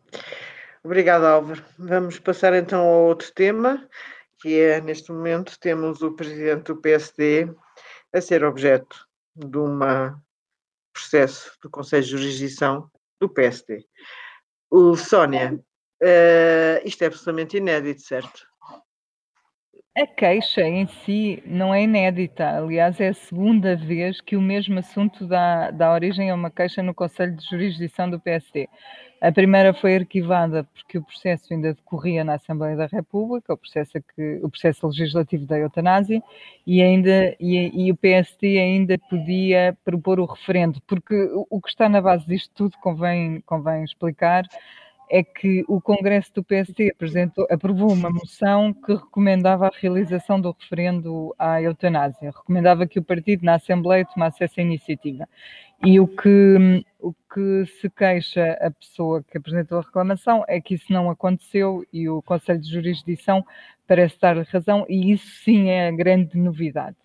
Obrigado, 0.83 1.25
Álvaro. 1.25 1.65
Vamos 1.79 2.19
passar 2.19 2.55
então 2.55 2.81
ao 2.81 3.05
outro 3.07 3.33
tema, 3.33 3.89
que 4.41 4.61
é, 4.61 4.81
neste 4.81 5.13
momento, 5.13 5.59
temos 5.59 6.03
o 6.03 6.13
presidente 6.13 6.65
do 6.65 6.81
PSD 6.81 7.49
a 8.13 8.21
ser 8.21 8.45
objeto 8.45 9.07
de 9.35 9.59
um 9.59 9.79
processo 10.93 11.53
do 11.63 11.71
Conselho 11.71 12.05
de 12.05 12.11
Jurisdição 12.11 12.91
do 13.21 13.29
PSD. 13.29 13.85
O 14.71 14.97
Sónia, 14.97 15.55
uh, 15.55 16.81
isto 16.85 17.03
é 17.03 17.07
absolutamente 17.07 17.57
inédito, 17.57 18.03
certo? 18.03 18.47
A 19.97 20.07
queixa 20.07 20.61
em 20.61 20.87
si 20.87 21.43
não 21.47 21.73
é 21.73 21.83
inédita. 21.83 22.59
Aliás, 22.59 23.01
é 23.01 23.09
a 23.09 23.15
segunda 23.15 23.75
vez 23.75 24.21
que 24.21 24.37
o 24.37 24.43
mesmo 24.43 24.79
assunto 24.79 25.27
dá, 25.27 25.71
dá 25.71 25.91
origem 25.91 26.31
a 26.31 26.35
uma 26.35 26.51
queixa 26.51 26.83
no 26.83 26.95
Conselho 26.95 27.35
de 27.35 27.49
Jurisdição 27.49 28.11
do 28.11 28.21
PSD. 28.21 28.69
A 29.21 29.33
primeira 29.33 29.73
foi 29.73 29.97
arquivada 29.97 30.65
porque 30.75 30.99
o 30.99 31.03
processo 31.03 31.53
ainda 31.53 31.73
decorria 31.73 32.23
na 32.23 32.35
Assembleia 32.35 32.77
da 32.77 32.87
República, 32.87 33.55
o 33.55 33.57
processo, 33.57 33.93
que, 34.15 34.41
o 34.43 34.51
processo 34.51 34.87
legislativo 34.87 35.47
da 35.47 35.59
eutanásia, 35.59 36.23
e, 36.67 36.83
ainda, 36.83 37.35
e, 37.41 37.87
e, 37.87 37.91
o 37.91 37.97
PSD 37.97 38.59
ainda 38.59 38.99
podia 39.09 39.77
propor 39.85 40.21
o 40.21 40.27
referendo, 40.27 40.83
porque 40.87 41.31
o, 41.49 41.61
que 41.61 41.69
está 41.69 41.89
na 41.89 42.01
base 42.01 42.27
disto 42.27 42.53
tudo, 42.55 42.77
convém, 42.79 43.41
convém 43.47 43.85
explicar, 43.85 44.45
é 45.09 45.23
que 45.23 45.65
o 45.69 45.81
Congresso 45.81 46.35
do 46.35 46.43
PSD 46.43 46.91
apresentou, 46.91 47.47
aprovou 47.51 47.93
uma 47.93 48.11
moção 48.11 48.73
que 48.73 48.93
recomendava 48.93 49.69
a 49.69 49.73
realização 49.73 50.41
do 50.41 50.55
referendo 50.59 51.35
à 51.39 51.63
eutanásia, 51.63 52.31
recomendava 52.31 52.87
que 52.87 52.99
o 52.99 53.03
partido 53.03 53.45
na 53.45 53.55
Assembleia 53.55 54.05
tomasse 54.05 54.43
essa 54.43 54.61
iniciativa. 54.61 55.29
E 55.85 56.01
o 56.01 56.07
que, 56.07 56.85
o 56.99 57.13
que 57.13 57.67
se 57.81 57.91
queixa 57.91 58.57
a 58.61 58.71
pessoa 58.71 59.23
que 59.23 59.39
apresentou 59.39 59.79
a 59.79 59.83
reclamação 59.83 60.45
é 60.49 60.61
que 60.61 60.75
isso 60.75 60.93
não 60.93 61.11
aconteceu 61.11 61.85
e 61.93 62.09
o 62.09 62.23
Conselho 62.23 62.61
de 62.61 62.71
Jurisdição 62.71 63.45
parece 63.87 64.19
dar 64.21 64.37
razão, 64.39 64.85
e 64.89 65.13
isso 65.13 65.29
sim 65.45 65.69
é 65.69 65.89
a 65.89 65.93
grande 65.93 66.37
novidade. 66.37 66.97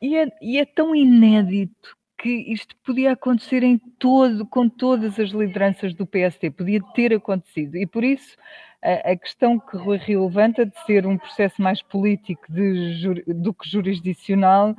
E 0.00 0.16
é, 0.16 0.28
e 0.40 0.58
é 0.58 0.64
tão 0.64 0.94
inédito 0.94 1.96
que 2.18 2.30
isto 2.50 2.74
podia 2.84 3.12
acontecer 3.12 3.62
em 3.62 3.78
todo, 3.98 4.46
com 4.46 4.68
todas 4.68 5.18
as 5.20 5.30
lideranças 5.30 5.94
do 5.94 6.06
PST, 6.06 6.50
podia 6.50 6.80
ter 6.94 7.12
acontecido. 7.12 7.76
E 7.76 7.86
por 7.86 8.02
isso 8.02 8.36
a, 8.82 9.12
a 9.12 9.16
questão 9.16 9.58
que 9.58 9.76
Rui 9.76 9.98
Rio 9.98 10.24
levanta 10.24 10.64
de 10.64 10.78
ser 10.84 11.06
um 11.06 11.18
processo 11.18 11.60
mais 11.60 11.82
político 11.82 12.50
de, 12.50 13.22
do 13.26 13.52
que 13.52 13.68
jurisdicional 13.68 14.74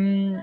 um, 0.00 0.38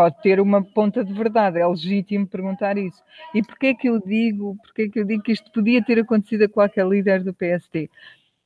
pode 0.00 0.22
ter 0.22 0.40
uma 0.40 0.64
ponta 0.64 1.04
de 1.04 1.12
verdade, 1.12 1.58
é 1.58 1.66
legítimo 1.66 2.26
perguntar 2.26 2.78
isso. 2.78 3.02
E 3.34 3.42
porquê 3.42 3.66
é 3.66 3.74
que 3.74 3.86
eu 3.86 4.00
digo, 4.00 4.56
porquê 4.62 4.82
é 4.84 4.88
que 4.88 4.98
eu 4.98 5.04
digo 5.04 5.22
que 5.22 5.32
isto 5.32 5.52
podia 5.52 5.84
ter 5.84 5.98
acontecido 5.98 6.44
a 6.44 6.48
qualquer 6.48 6.86
líder 6.86 7.22
do 7.22 7.34
PST? 7.34 7.90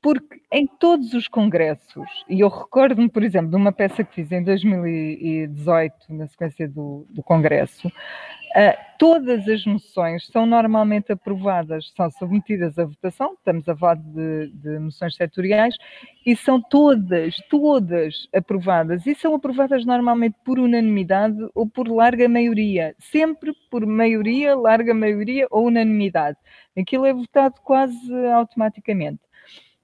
porque 0.01 0.39
em 0.51 0.67
todos 0.67 1.13
os 1.13 1.27
congressos, 1.27 2.07
e 2.29 2.41
eu 2.41 2.47
recordo-me, 2.47 3.09
por 3.09 3.23
exemplo, 3.23 3.49
de 3.49 3.55
uma 3.55 3.71
peça 3.71 4.03
que 4.03 4.13
fiz 4.13 4.31
em 4.31 4.43
2018, 4.43 5.95
na 6.09 6.27
sequência 6.27 6.67
do, 6.67 7.07
do 7.09 7.23
congresso, 7.23 7.91
todas 8.97 9.47
as 9.49 9.65
moções 9.65 10.25
são 10.27 10.45
normalmente 10.45 11.11
aprovadas, 11.11 11.91
são 11.95 12.09
submetidas 12.09 12.79
à 12.79 12.85
votação, 12.85 13.33
estamos 13.33 13.67
a 13.67 13.75
falar 13.75 13.97
de, 13.97 14.47
de 14.53 14.79
moções 14.79 15.15
setoriais, 15.15 15.75
e 16.25 16.35
são 16.37 16.61
todas, 16.61 17.35
todas 17.49 18.29
aprovadas, 18.33 19.05
e 19.05 19.13
são 19.13 19.35
aprovadas 19.35 19.85
normalmente 19.85 20.37
por 20.45 20.57
unanimidade 20.57 21.37
ou 21.53 21.67
por 21.67 21.87
larga 21.89 22.29
maioria, 22.29 22.95
sempre 22.97 23.53
por 23.69 23.85
maioria, 23.85 24.55
larga 24.55 24.93
maioria 24.93 25.47
ou 25.51 25.67
unanimidade. 25.67 26.37
Aquilo 26.77 27.05
é 27.05 27.13
votado 27.13 27.55
quase 27.61 28.13
automaticamente. 28.33 29.19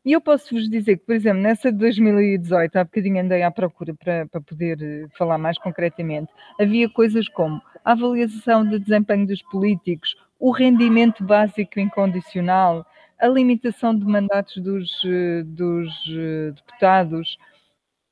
E 0.03 0.13
eu 0.13 0.21
posso 0.21 0.55
vos 0.55 0.67
dizer 0.67 0.97
que, 0.97 1.05
por 1.05 1.13
exemplo, 1.13 1.43
nessa 1.43 1.71
de 1.71 1.77
2018, 1.77 2.75
há 2.75 2.83
bocadinho 2.83 3.21
andei 3.21 3.43
à 3.43 3.51
procura 3.51 3.93
para, 3.93 4.25
para 4.27 4.41
poder 4.41 5.07
falar 5.15 5.37
mais 5.37 5.59
concretamente, 5.59 6.31
havia 6.59 6.89
coisas 6.89 7.27
como 7.29 7.61
a 7.83 7.91
avaliação 7.91 8.65
de 8.65 8.79
desempenho 8.79 9.27
dos 9.27 9.41
políticos, 9.43 10.15
o 10.39 10.51
rendimento 10.51 11.23
básico 11.23 11.79
incondicional, 11.79 12.85
a 13.19 13.27
limitação 13.27 13.95
de 13.97 14.05
mandatos 14.05 14.57
dos, 14.57 14.89
eh, 15.05 15.43
dos 15.45 15.89
eh, 16.09 16.51
deputados, 16.55 17.37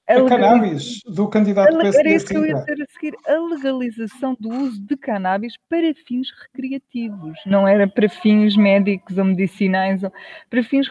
a, 0.10 0.28
cannabis 0.28 1.02
do 1.06 1.28
candidato 1.28 1.76
a, 1.78 1.88
Era 1.88 2.10
isso 2.10 2.26
que 2.26 2.36
eu 2.36 2.44
ia 2.44 2.56
dizer 2.56 2.82
a 2.82 2.86
seguir. 2.94 3.16
A 3.28 3.34
legalização 3.48 4.36
do 4.40 4.50
uso 4.50 4.82
de 4.82 4.98
cannabis 4.98 5.54
para 5.70 5.94
fins 6.08 6.30
recreativos. 6.42 7.38
Não 7.46 7.68
era 7.68 7.88
para 7.88 8.10
fins 8.10 8.58
médicos 8.58 9.20
ou 9.20 9.26
medicinais, 9.26 10.04
ou, 10.04 10.12
para 10.50 10.64
fins 10.64 10.88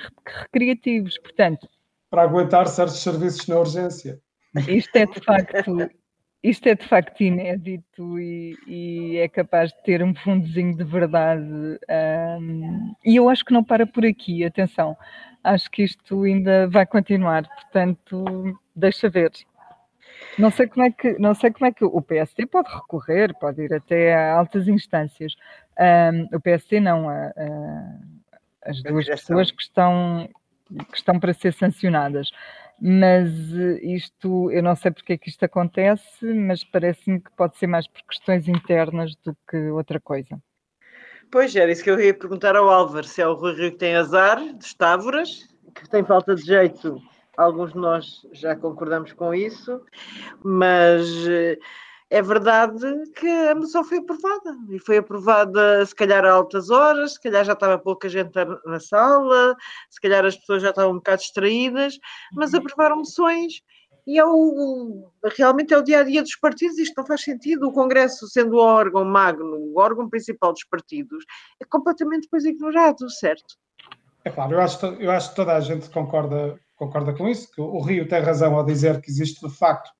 recreativos. 0.53 1.19
Portanto... 1.19 1.69
Para 2.09 2.23
aguentar 2.23 2.69
certos 2.69 3.03
serviços 3.03 3.47
na 3.49 3.59
urgência. 3.59 4.21
Isto 4.69 4.97
é 4.97 5.07
de 5.07 5.21
facto... 5.21 5.91
Isto 6.43 6.69
é 6.69 6.75
de 6.75 6.87
facto 6.87 7.21
inédito 7.21 8.19
e, 8.19 8.57
e 8.67 9.17
é 9.17 9.29
capaz 9.29 9.71
de 9.71 9.83
ter 9.83 10.03
um 10.03 10.15
fundozinho 10.15 10.77
de 10.77 10.85
verdade. 10.85 11.45
Um, 12.41 12.95
e 13.05 13.17
eu 13.17 13.29
acho 13.29 13.45
que 13.45 13.53
não 13.53 13.65
para 13.65 13.87
por 13.87 14.07
aqui, 14.07 14.45
atenção 14.45 14.97
acho 15.43 15.71
que 15.71 15.83
isto 15.83 16.23
ainda 16.25 16.69
vai 16.69 16.87
continuar, 16.87 17.47
portanto, 17.49 18.59
deixa 18.75 19.09
ver. 19.09 19.33
Não 20.39 20.51
sei 20.51 20.67
como 20.67 20.85
é 20.85 20.91
que, 20.91 21.19
não 21.19 21.35
sei 21.35 21.51
como 21.51 21.67
é 21.67 21.73
que 21.73 21.85
o 21.85 22.03
PSD 22.03 22.47
pode 22.47 22.69
recorrer, 22.73 23.35
pode 23.39 23.63
ir 23.63 23.73
até 23.73 24.15
a 24.15 24.35
altas 24.35 24.69
instâncias. 24.69 25.35
Um, 25.79 26.37
o 26.37 26.41
PSD 26.41 26.81
não, 26.81 27.09
a, 27.09 27.27
a, 27.27 28.71
as 28.71 28.83
duas 28.83 29.07
pessoas 29.07 29.51
que 29.51 29.63
estão, 29.63 30.29
que 30.91 30.97
estão 30.97 31.19
para 31.19 31.33
ser 31.33 31.53
sancionadas. 31.53 32.31
Mas 32.81 33.31
isto, 33.83 34.51
eu 34.53 34.63
não 34.63 34.77
sei 34.77 34.91
porque 34.91 35.15
é 35.15 35.19
que 35.19 35.29
isto 35.29 35.45
acontece, 35.45 36.25
mas 36.33 36.63
parece-me 36.63 37.21
que 37.21 37.31
pode 37.33 37.57
ser 37.59 37.67
mais 37.67 37.89
por 37.89 38.03
questões 38.03 38.47
internas 38.47 39.17
do 39.17 39.37
que 39.49 39.57
outra 39.71 39.99
coisa. 39.99 40.41
Pois, 41.31 41.55
era 41.55 41.71
isso 41.71 41.85
que 41.85 41.91
eu 41.91 42.01
ia 42.01 42.15
perguntar 42.15 42.57
ao 42.57 42.71
Álvaro, 42.71 43.07
se 43.07 43.21
é 43.21 43.27
o 43.27 43.35
Rui 43.35 43.55
Rio 43.55 43.73
que 43.73 43.79
tem 43.79 43.97
azar, 43.97 44.39
dos 44.55 44.73
Távoras, 44.73 45.49
que 45.75 45.89
tem 45.89 46.05
falta 46.05 46.35
de 46.35 46.43
jeito, 46.43 46.97
alguns 47.37 47.73
de 47.73 47.79
nós 47.79 48.27
já 48.33 48.57
concordamos 48.57 49.13
com 49.13 49.35
isso, 49.35 49.81
mas 50.43 51.07
eh, 51.29 51.59
é 52.11 52.23
verdade 52.23 52.87
que 53.17 53.29
a 53.29 53.55
moção 53.55 53.85
foi 53.85 53.99
aprovada, 53.99 54.57
e 54.71 54.79
foi 54.79 54.97
aprovada 54.99 55.85
se 55.85 55.95
calhar 55.95 56.25
a 56.25 56.33
altas 56.33 56.71
horas, 56.71 57.15
se 57.15 57.21
calhar 57.21 57.45
já 57.45 57.53
estava 57.53 57.79
pouca 57.79 58.09
gente 58.09 58.33
na 58.65 58.81
sala, 58.81 59.55
se 59.91 60.01
calhar 60.01 60.25
as 60.25 60.37
pessoas 60.37 60.63
já 60.63 60.71
estavam 60.71 60.93
um 60.93 60.97
bocado 60.97 61.21
distraídas, 61.21 61.99
mas 62.33 62.53
uhum. 62.53 62.61
aprovaram 62.61 62.97
moções 62.97 63.61
e 64.09 64.19
é 64.19 64.25
o, 64.25 65.13
realmente 65.37 65.75
é 65.75 65.77
o 65.77 65.83
dia 65.83 66.01
a 66.01 66.03
dia 66.03 66.23
dos 66.23 66.35
partidos. 66.35 66.79
Isto 66.79 66.95
não 66.97 67.07
faz 67.07 67.21
sentido. 67.21 67.69
O 67.69 67.73
Congresso, 67.73 68.27
sendo 68.27 68.57
o 68.57 68.59
órgão 68.59 69.05
magno, 69.05 69.59
o 69.59 69.79
órgão 69.79 70.09
principal 70.09 70.55
dos 70.55 70.65
partidos, 70.65 71.27
é 71.61 71.65
completamente 71.67 72.23
depois 72.23 72.47
ignorado, 72.47 73.11
certo? 73.11 73.59
É 74.25 74.31
claro, 74.31 74.55
eu 74.55 74.61
acho, 74.63 74.87
eu 74.87 75.11
acho 75.11 75.29
que 75.29 75.37
toda 75.37 75.55
a 75.55 75.61
gente 75.61 75.91
concorda, 75.91 76.59
concorda 76.75 77.13
com 77.13 77.29
isso, 77.29 77.51
que 77.51 77.61
o 77.61 77.83
Rio 77.83 78.09
tem 78.09 78.23
razão 78.23 78.55
ao 78.55 78.65
dizer 78.65 78.99
que 79.03 79.11
existe 79.11 79.47
de 79.47 79.55
facto 79.55 79.91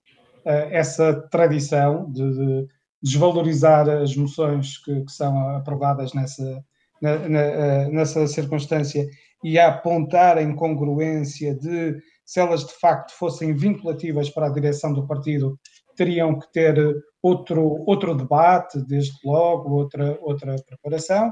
essa 0.71 1.15
tradição 1.31 2.11
de, 2.11 2.23
de 2.23 2.69
desvalorizar 3.03 3.89
as 3.89 4.17
moções 4.17 4.79
que, 4.79 5.05
que 5.05 5.13
são 5.13 5.57
aprovadas 5.57 6.13
nessa, 6.15 6.65
na, 7.01 7.29
na, 7.29 7.41
eh, 7.41 7.89
nessa 7.89 8.27
circunstância 8.27 9.07
e 9.43 9.59
a 9.59 9.69
apontar 9.69 10.37
a 10.37 10.43
incongruência 10.43 11.55
de 11.55 11.97
se 12.25 12.41
elas 12.41 12.67
de 12.67 12.75
facto 12.75 13.13
fossem 13.13 13.55
vinculativas 13.55 14.29
para 14.29 14.47
a 14.47 14.53
direção 14.53 14.93
do 14.93 15.07
partido, 15.07 15.59
teriam 15.97 16.39
que 16.39 16.53
ter 16.53 16.77
outro, 17.23 17.83
outro 17.87 18.15
debate, 18.15 18.85
desde 18.87 19.17
logo, 19.25 19.71
outra, 19.71 20.19
outra 20.21 20.57
preparação. 20.67 21.29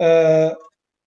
Uh, 0.00 0.56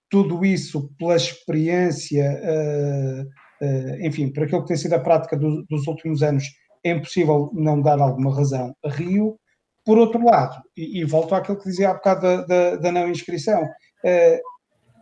tudo 0.09 0.45
isso 0.45 0.91
pela 0.99 1.15
experiência, 1.15 2.39
uh, 2.43 3.65
uh, 3.65 4.05
enfim, 4.05 4.31
por 4.31 4.43
aquilo 4.43 4.61
que 4.61 4.67
tem 4.67 4.77
sido 4.77 4.93
a 4.93 4.99
prática 4.99 5.35
do, 5.35 5.65
dos 5.67 5.87
últimos 5.87 6.21
anos, 6.21 6.43
é 6.83 6.91
impossível 6.91 7.49
não 7.53 7.81
dar 7.81 7.99
alguma 7.99 8.35
razão 8.35 8.75
a 8.83 8.89
Rio. 8.89 9.37
Por 9.85 9.97
outro 9.97 10.23
lado, 10.23 10.61
e, 10.77 10.99
e 11.01 11.03
volto 11.03 11.33
àquilo 11.33 11.57
que 11.57 11.69
dizia 11.69 11.89
há 11.89 11.93
bocado 11.93 12.21
da, 12.21 12.41
da, 12.43 12.75
da 12.75 12.91
não 12.91 13.09
inscrição, 13.09 13.67
é 14.03 14.41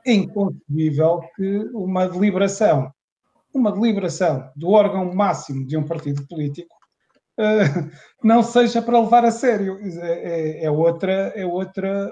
inconcebível 0.05 1.21
que 1.35 1.69
uma 1.73 2.07
deliberação, 2.07 2.91
uma 3.53 3.71
deliberação 3.71 4.49
do 4.55 4.69
órgão 4.69 5.13
máximo 5.13 5.65
de 5.65 5.75
um 5.75 5.83
partido 5.83 6.25
político 6.27 6.73
uh, 7.39 7.89
não 8.23 8.43
seja 8.43 8.81
para 8.81 8.99
levar 8.99 9.25
a 9.25 9.31
sério. 9.31 9.79
É, 10.01 10.61
é, 10.61 10.65
é 10.65 10.71
outra, 10.71 11.33
é 11.35 11.45
outra 11.45 12.11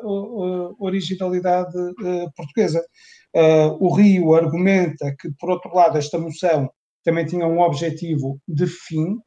originalidade 0.80 1.78
uh, 1.78 2.32
portuguesa. 2.36 2.84
o 3.80 3.94
Rio 3.94 4.34
argumenta 4.34 5.16
que, 5.20 5.30
por 5.40 5.50
outro 5.50 5.74
lado, 5.74 5.98
esta 5.98 6.18
moção 6.18 6.70
também 7.04 7.26
tinha 7.26 7.46
um 7.48 7.62
objetivo 7.62 8.40
de 8.48 8.68
fim, 8.68 9.18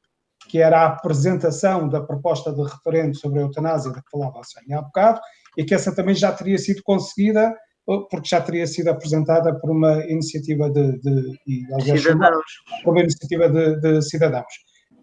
que 0.51 0.59
era 0.59 0.81
a 0.81 0.87
apresentação 0.87 1.89
da 1.89 2.01
proposta 2.01 2.53
de 2.53 2.63
referendo 2.63 3.17
sobre 3.17 3.39
a 3.39 3.43
eutanásia, 3.43 3.93
da 3.93 4.03
que 4.03 4.11
falava 4.11 4.41
a 4.41 4.45
Sónia 4.45 4.79
há 4.79 4.83
bocado, 4.83 5.21
e 5.57 5.65
que 5.65 5.75
essa 5.75 5.95
também 5.95 6.15
já 6.15 6.33
teria 6.33 6.59
sido 6.59 6.83
conseguida 6.83 7.55
porque 8.09 8.29
já 8.29 8.41
teria 8.41 8.67
sido 8.67 8.89
apresentada 8.89 9.59
por 9.59 9.71
uma 9.71 10.05
iniciativa 10.07 10.71
de, 10.71 10.99
de, 11.01 11.39
de 11.45 11.99
cidadãos. 11.99 12.45
Por 12.85 12.91
uma 12.93 13.01
iniciativa 13.01 13.49
de, 13.49 13.81
de, 13.81 14.03
cidadãos. 14.03 14.53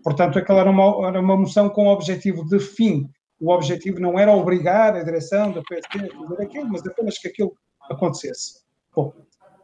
Portanto, 0.03 0.39
aquela 0.39 0.61
era 0.61 0.69
uma, 0.69 1.07
era 1.07 1.19
uma 1.19 1.35
moção 1.35 1.69
com 1.69 1.87
objetivo 1.87 2.45
de 2.45 2.59
fim. 2.59 3.09
O 3.41 3.51
objetivo 3.51 3.99
não 3.99 4.17
era 4.17 4.31
obrigar 4.31 4.95
a 4.95 5.03
direção 5.03 5.51
da 5.51 5.61
PSP 5.61 6.05
a 6.05 6.29
fazer 6.29 6.43
aquilo, 6.43 6.69
mas 6.69 6.85
apenas 6.85 7.17
que 7.17 7.27
aquilo 7.27 7.53
acontecesse. 7.89 8.61
Bom, 8.95 9.13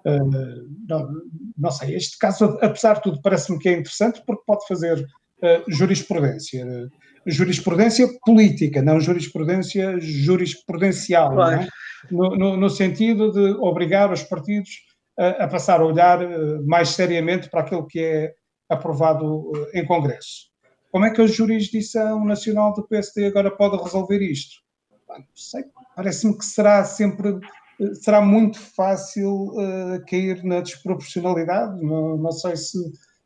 uh, 0.05 0.69
não, 0.89 1.09
não, 1.57 1.71
sei, 1.71 1.95
este 1.95 2.17
caso, 2.17 2.57
apesar 2.61 2.95
de 2.95 3.03
tudo, 3.03 3.21
parece-me 3.21 3.57
que 3.57 3.69
é 3.69 3.73
interessante 3.73 4.21
porque 4.25 4.43
pode 4.45 4.67
fazer 4.67 5.05
uh, 5.43 5.71
jurisprudência. 5.71 6.65
Uh, 6.65 6.89
jurisprudência 7.25 8.07
política, 8.25 8.81
não 8.81 8.99
jurisprudência 8.99 9.99
jurisprudencial, 9.99 11.33
claro. 11.33 11.61
é? 11.61 11.67
no, 12.11 12.35
no, 12.35 12.57
no, 12.57 12.69
sentido 12.69 13.31
de 13.31 13.51
obrigar 13.59 14.11
os 14.11 14.23
partidos 14.23 14.69
a, 15.17 15.43
a, 15.43 15.47
passar 15.47 15.79
a 15.79 15.85
olhar 15.85 16.21
eh, 16.21 16.59
mais 16.65 16.89
seriamente 16.89 17.49
para 17.49 17.61
aquilo 17.61 17.85
que 17.85 17.99
é 17.99 18.33
aprovado 18.69 19.51
eh, 19.55 19.79
em 19.79 19.85
Congresso. 19.85 20.51
Como 20.91 21.05
é 21.05 21.11
que 21.11 21.21
a 21.21 21.27
jurisdição 21.27 22.23
nacional 22.25 22.73
do 22.73 22.87
PSD 22.87 23.27
agora 23.27 23.51
pode 23.51 23.81
resolver 23.81 24.21
isto? 24.21 24.61
Não 25.07 25.23
sei, 25.35 25.63
parece-me 25.95 26.37
que 26.37 26.45
será 26.45 26.83
sempre 26.83 27.39
eh, 27.79 27.93
será 27.95 28.21
muito 28.21 28.59
fácil 28.59 29.53
uh, 29.53 30.03
cair 30.07 30.43
na 30.43 30.61
desproporcionalidade. 30.61 31.81
Não, 31.81 32.17
não 32.17 32.31
sei 32.31 32.55
se 32.55 32.77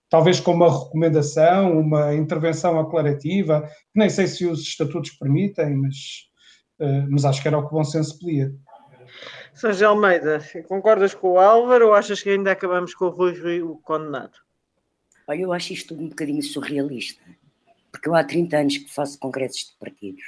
talvez 0.10 0.40
com 0.40 0.54
uma 0.54 0.72
recomendação, 0.72 1.80
uma 1.80 2.14
intervenção 2.16 2.80
aclarativa, 2.80 3.70
nem 3.94 4.10
sei 4.10 4.28
se 4.28 4.46
os 4.46 4.62
estatutos 4.62 5.12
permitem, 5.12 5.76
mas, 5.76 5.96
uh, 6.80 7.08
mas 7.10 7.26
acho 7.26 7.42
que 7.42 7.48
era 7.48 7.58
o 7.58 7.68
que 7.68 7.74
o 7.74 7.78
bom 7.78 7.84
senso 7.84 8.18
pedia. 8.20 8.54
Sérgio 9.54 9.90
Almeida, 9.90 10.40
concordas 10.68 11.14
com 11.14 11.32
o 11.32 11.40
Álvaro 11.40 11.88
ou 11.88 11.94
achas 11.94 12.22
que 12.22 12.30
ainda 12.30 12.52
acabamos 12.52 12.94
com 12.94 13.06
o 13.06 13.10
Rui 13.10 13.34
Rio 13.34 13.80
condenado? 13.84 14.38
Olha, 15.28 15.42
eu 15.42 15.52
acho 15.52 15.74
isto 15.74 15.94
um 15.94 16.10
bocadinho 16.10 16.44
surrealista, 16.44 17.22
porque 17.92 18.08
eu 18.08 18.16
há 18.16 18.24
30 18.24 18.58
anos 18.58 18.78
que 18.78 18.94
faço 18.94 19.20
congressos 19.20 19.72
de 19.72 19.78
partidos, 19.80 20.24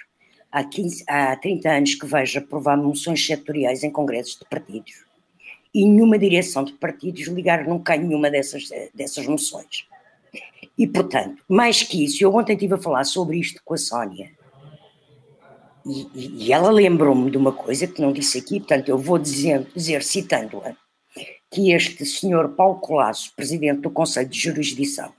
há, 0.52 0.64
15, 0.64 1.06
há 1.08 1.36
30 1.36 1.70
anos 1.70 1.96
que 1.96 2.06
vejo 2.06 2.40
aprovar 2.40 2.76
moções 2.76 3.26
setoriais 3.26 3.84
em 3.84 3.92
congressos 3.92 4.40
de 4.40 4.46
partidos 4.46 5.09
e 5.74 5.86
nenhuma 5.86 6.18
direção 6.18 6.64
de 6.64 6.74
partidos 6.74 7.28
ligar 7.28 7.68
nunca 7.68 7.96
nenhuma 7.96 8.30
dessas, 8.30 8.70
dessas 8.94 9.26
moções. 9.28 9.88
E, 10.78 10.88
portanto, 10.88 11.44
mais 11.48 11.84
que 11.84 12.06
isso, 12.06 12.24
eu 12.24 12.34
ontem 12.34 12.54
estive 12.54 12.76
a 12.76 12.78
falar 12.78 13.04
sobre 13.04 13.38
isto 13.38 13.62
com 13.64 13.74
a 13.74 13.78
Sónia 13.78 14.32
e, 15.86 16.46
e 16.46 16.54
ela 16.54 16.70
lembrou-me 16.70 17.32
de 17.32 17.38
uma 17.38 17.52
coisa 17.52 17.88
que 17.88 18.02
não 18.02 18.12
disse 18.12 18.38
aqui, 18.38 18.60
portanto, 18.60 18.90
eu 18.90 18.98
vou 18.98 19.18
dizer 19.18 19.68
citando-a, 20.04 20.76
que 21.52 21.72
este 21.72 22.06
senhor 22.06 22.50
Paulo 22.50 22.80
Colasso, 22.80 23.34
presidente 23.36 23.82
do 23.82 23.90
Conselho 23.90 24.30
de 24.30 24.40
Jurisdição, 24.40 25.12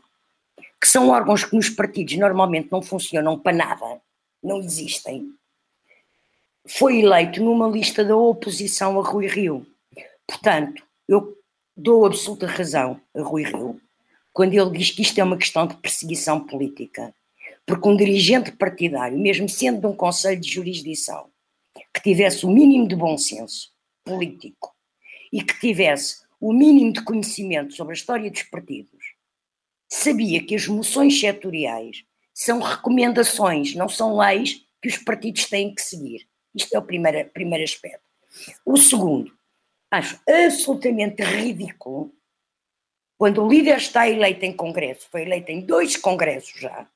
que 0.80 0.88
são 0.88 1.08
órgãos 1.08 1.44
que 1.44 1.56
nos 1.56 1.68
partidos 1.68 2.16
normalmente 2.16 2.70
não 2.70 2.80
funcionam 2.80 3.38
para 3.38 3.56
nada, 3.56 4.00
não 4.42 4.58
existem, 4.58 5.28
foi 6.66 7.00
eleito 7.00 7.42
numa 7.42 7.68
lista 7.68 8.04
da 8.04 8.16
oposição 8.16 8.98
a 9.00 9.02
Rui 9.02 9.26
Rio. 9.26 9.66
Portanto, 10.30 10.86
eu 11.08 11.36
dou 11.76 12.06
absoluta 12.06 12.46
razão 12.46 13.00
a 13.12 13.20
Rui 13.20 13.42
Rio 13.42 13.80
quando 14.32 14.54
ele 14.54 14.78
diz 14.78 14.92
que 14.92 15.02
isto 15.02 15.18
é 15.18 15.24
uma 15.24 15.36
questão 15.36 15.66
de 15.66 15.76
perseguição 15.78 16.46
política. 16.46 17.12
Porque 17.66 17.88
um 17.88 17.96
dirigente 17.96 18.52
partidário, 18.52 19.18
mesmo 19.18 19.48
sendo 19.48 19.80
de 19.80 19.86
um 19.88 19.94
conselho 19.94 20.40
de 20.40 20.48
jurisdição, 20.48 21.28
que 21.92 22.00
tivesse 22.00 22.46
o 22.46 22.50
mínimo 22.50 22.86
de 22.86 22.94
bom 22.94 23.18
senso 23.18 23.72
político 24.04 24.72
e 25.32 25.42
que 25.42 25.58
tivesse 25.58 26.22
o 26.40 26.52
mínimo 26.52 26.92
de 26.92 27.02
conhecimento 27.02 27.74
sobre 27.74 27.92
a 27.92 27.96
história 27.96 28.30
dos 28.30 28.44
partidos, 28.44 29.14
sabia 29.88 30.44
que 30.44 30.54
as 30.54 30.68
moções 30.68 31.18
setoriais 31.18 32.04
são 32.32 32.60
recomendações, 32.60 33.74
não 33.74 33.88
são 33.88 34.16
leis 34.16 34.64
que 34.80 34.88
os 34.88 34.96
partidos 34.96 35.46
têm 35.46 35.74
que 35.74 35.82
seguir. 35.82 36.28
Isto 36.54 36.72
é 36.74 36.78
o 36.78 36.82
primeiro, 36.82 37.28
primeiro 37.30 37.64
aspecto. 37.64 38.04
O 38.64 38.76
segundo, 38.76 39.32
acho 39.90 40.20
absolutamente 40.28 41.22
ridículo 41.22 42.14
quando 43.18 43.42
o 43.44 43.48
líder 43.48 43.76
está 43.76 44.08
eleito 44.08 44.44
em 44.46 44.56
congresso, 44.56 45.08
foi 45.10 45.22
eleito 45.22 45.50
em 45.50 45.60
dois 45.60 45.96
congressos 45.96 46.58
já, 46.58 46.88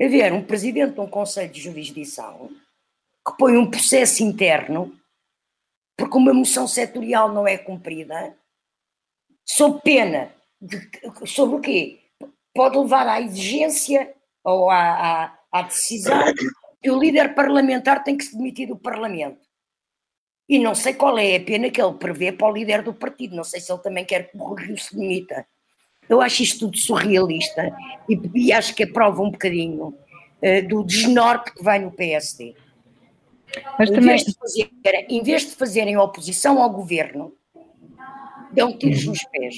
haver 0.00 0.32
um 0.32 0.44
presidente 0.44 0.94
de 0.94 1.00
um 1.00 1.06
conselho 1.06 1.52
de 1.52 1.60
jurisdição 1.60 2.48
que 3.24 3.36
põe 3.38 3.56
um 3.56 3.70
processo 3.70 4.24
interno 4.24 4.98
porque 5.96 6.16
uma 6.16 6.34
moção 6.34 6.66
setorial 6.66 7.32
não 7.32 7.46
é 7.46 7.56
cumprida, 7.56 8.36
sob 9.46 9.80
pena 9.82 10.34
de, 10.60 10.90
sobre 11.26 11.56
o 11.56 11.60
quê? 11.60 12.00
Pode 12.54 12.76
levar 12.76 13.06
à 13.06 13.20
exigência 13.20 14.12
ou 14.42 14.68
à, 14.68 15.24
à, 15.24 15.38
à 15.52 15.62
decisão 15.62 16.18
que 16.82 16.90
o 16.90 16.98
líder 16.98 17.34
parlamentar 17.34 18.02
tem 18.02 18.16
que 18.16 18.24
se 18.24 18.36
demitir 18.36 18.66
do 18.66 18.76
Parlamento. 18.76 19.51
E 20.48 20.58
não 20.58 20.74
sei 20.74 20.94
qual 20.94 21.18
é 21.18 21.36
a 21.36 21.40
pena 21.40 21.70
que 21.70 21.80
ele 21.80 21.94
prevê 21.94 22.32
para 22.32 22.48
o 22.48 22.52
líder 22.52 22.82
do 22.82 22.92
partido. 22.92 23.36
Não 23.36 23.44
sei 23.44 23.60
se 23.60 23.72
ele 23.72 23.80
também 23.80 24.04
quer 24.04 24.30
que 24.30 24.36
o 24.36 24.54
Rio 24.54 24.76
se 24.78 24.94
demita. 24.94 25.46
Eu 26.08 26.20
acho 26.20 26.42
isto 26.42 26.66
tudo 26.66 26.76
surrealista 26.76 27.74
e, 28.08 28.20
e 28.34 28.52
acho 28.52 28.74
que 28.74 28.82
aprova 28.82 29.22
um 29.22 29.30
bocadinho 29.30 29.88
uh, 29.88 30.68
do 30.68 30.82
desnorte 30.84 31.54
que 31.54 31.62
vai 31.62 31.78
no 31.78 31.90
PSD. 31.92 32.54
Mas 33.78 33.90
em, 33.90 33.94
também... 33.94 34.08
vez 34.08 34.24
de 34.24 34.34
fazer, 34.34 34.70
em 35.08 35.22
vez 35.22 35.42
de 35.42 35.52
fazerem 35.52 35.96
oposição 35.96 36.60
ao 36.60 36.70
governo, 36.70 37.32
dão 38.52 38.76
tiros 38.76 39.06
nos 39.06 39.22
pés. 39.24 39.56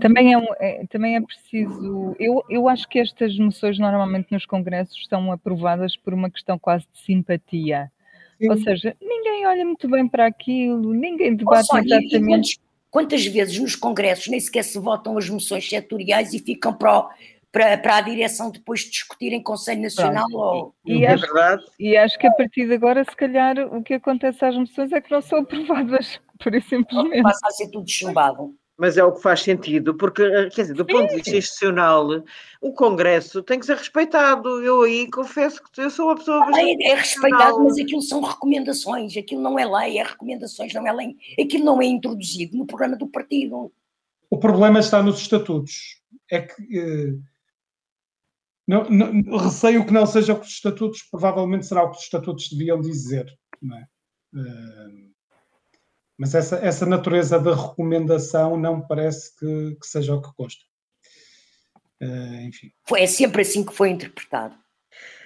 Também 0.00 0.32
é, 0.32 0.38
um, 0.38 0.46
é, 0.58 0.86
também 0.88 1.16
é 1.16 1.20
preciso. 1.20 2.14
Eu, 2.18 2.44
eu 2.48 2.68
acho 2.68 2.88
que 2.88 2.98
estas 2.98 3.36
moções 3.38 3.78
normalmente 3.78 4.28
nos 4.30 4.46
congressos 4.46 5.06
são 5.08 5.32
aprovadas 5.32 5.96
por 5.96 6.12
uma 6.12 6.30
questão 6.30 6.58
quase 6.58 6.86
de 6.92 7.00
simpatia. 7.00 7.90
Sim. 8.38 8.50
Ou 8.50 8.58
seja, 8.58 8.96
ninguém 9.00 9.46
olha 9.46 9.64
muito 9.64 9.88
bem 9.88 10.06
para 10.06 10.26
aquilo, 10.26 10.92
ninguém 10.92 11.34
debate 11.34 11.68
oh, 11.72 11.78
exatamente. 11.78 12.58
Quantas 12.90 13.26
vezes 13.26 13.58
nos 13.58 13.74
congressos 13.76 14.28
nem 14.28 14.40
sequer 14.40 14.62
se 14.62 14.78
votam 14.78 15.18
as 15.18 15.28
moções 15.28 15.68
setoriais 15.68 16.32
e 16.32 16.38
ficam 16.38 16.72
para, 16.72 16.98
o, 16.98 17.10
para, 17.50 17.76
para 17.78 17.96
a 17.96 18.00
direção 18.00 18.50
depois 18.50 18.80
discutir 18.80 19.32
em 19.32 19.42
Conselho 19.42 19.82
Nacional? 19.82 20.26
Ou... 20.32 20.74
E, 20.84 21.04
é 21.04 21.12
acho, 21.12 21.22
verdade. 21.22 21.64
e 21.78 21.96
acho 21.96 22.18
que 22.18 22.26
a 22.26 22.32
partir 22.32 22.66
de 22.66 22.74
agora, 22.74 23.04
se 23.04 23.16
calhar, 23.16 23.58
o 23.74 23.82
que 23.82 23.94
acontece 23.94 24.44
às 24.44 24.56
moções 24.56 24.92
é 24.92 25.00
que 25.00 25.10
não 25.10 25.20
são 25.20 25.40
aprovadas, 25.40 26.20
por 26.42 26.54
isso 26.54 26.68
simplesmente. 26.68 27.22
Passa 27.22 27.46
a 27.46 27.50
ser 27.50 27.70
tudo 27.70 27.88
chumbado. 27.88 28.54
Mas 28.78 28.98
é 28.98 29.04
o 29.04 29.12
que 29.12 29.22
faz 29.22 29.40
sentido, 29.40 29.94
porque, 29.94 30.22
eh, 30.22 30.50
quer 30.50 30.62
dizer, 30.62 30.74
do 30.74 30.84
ponto 30.84 31.08
de 31.08 31.16
vista 31.16 31.34
institucional, 31.34 32.06
o 32.60 32.72
Congresso 32.72 33.42
tem 33.42 33.58
que 33.58 33.64
ser 33.64 33.76
respeitado. 33.76 34.62
Eu 34.62 34.82
aí 34.82 35.10
confesso 35.10 35.62
que 35.62 35.80
eu 35.80 35.88
sou 35.88 36.06
uma 36.06 36.16
pessoa 36.16 36.40
bastante. 36.40 36.82
É, 36.82 36.90
é 36.90 36.94
respeitado, 36.94 37.64
mas 37.64 37.78
aquilo 37.78 38.02
são 38.02 38.20
recomendações, 38.20 39.16
aquilo 39.16 39.40
não 39.40 39.58
é 39.58 39.64
lei, 39.64 39.98
é 39.98 40.02
recomendações, 40.02 40.74
não 40.74 40.86
é 40.86 40.92
lei. 40.92 41.16
Aquilo 41.40 41.64
não 41.64 41.80
é 41.80 41.86
introduzido 41.86 42.56
no 42.58 42.66
programa 42.66 42.96
do 42.96 43.08
partido. 43.08 43.72
O 44.28 44.38
problema 44.38 44.80
está 44.80 45.02
nos 45.02 45.20
estatutos. 45.20 46.02
É 46.30 46.40
que. 46.40 46.78
Eh, 46.78 47.14
não, 48.66 48.90
não, 48.90 49.38
receio 49.38 49.86
que 49.86 49.92
não 49.92 50.04
seja 50.04 50.32
o 50.32 50.40
que 50.40 50.46
os 50.46 50.52
estatutos, 50.52 51.02
provavelmente 51.02 51.66
será 51.66 51.84
o 51.84 51.90
que 51.90 51.98
os 51.98 52.02
estatutos 52.02 52.50
deviam 52.50 52.80
dizer. 52.80 53.26
Não 53.62 53.76
é? 53.78 53.86
Uh, 54.34 55.15
mas 56.18 56.34
essa, 56.34 56.56
essa 56.56 56.86
natureza 56.86 57.38
da 57.38 57.54
recomendação 57.54 58.56
não 58.56 58.80
parece 58.80 59.36
que, 59.36 59.76
que 59.80 59.86
seja 59.86 60.14
o 60.14 60.22
que 60.22 60.34
consta. 60.34 60.64
Uh, 62.02 62.46
enfim. 62.46 62.70
Foi, 62.86 63.02
é 63.02 63.06
sempre 63.06 63.42
assim 63.42 63.64
que 63.64 63.74
foi 63.74 63.90
interpretado. 63.90 64.54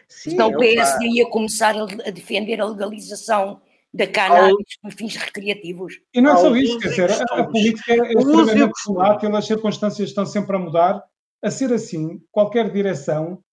Sim, 0.09 0.33
então 0.33 0.50
o 0.50 0.59
PSD 0.59 1.07
ia 1.07 1.26
começar 1.29 1.76
a, 1.76 2.11
defender 2.11 2.61
a 2.61 2.66
legalização 2.66 3.62
da 3.94 4.07
cannabis 4.07 4.76
para 4.81 4.90
fins 4.90 5.16
recreativos. 5.16 5.94
E 6.14 6.20
não 6.20 6.33
é 6.33 6.37
só 6.37 6.57
isso, 6.57 6.79
quer 6.79 6.88
dizer, 6.88 7.11
a, 7.11 7.40
a 7.40 7.44
política 7.44 7.92
é 7.92 8.12
extremamente 8.12 8.72
volátil, 8.87 9.37
as 9.37 9.46
circunstâncias 9.46 10.09
estão 10.09 10.26
sempre 10.26 10.57
a 10.57 10.59
mudar. 10.59 11.03
A 11.42 11.50
ser 11.50 11.72
assim, 11.72 12.20
qualquer 12.31 12.70
direção 12.70 13.42
eh, 13.42 13.49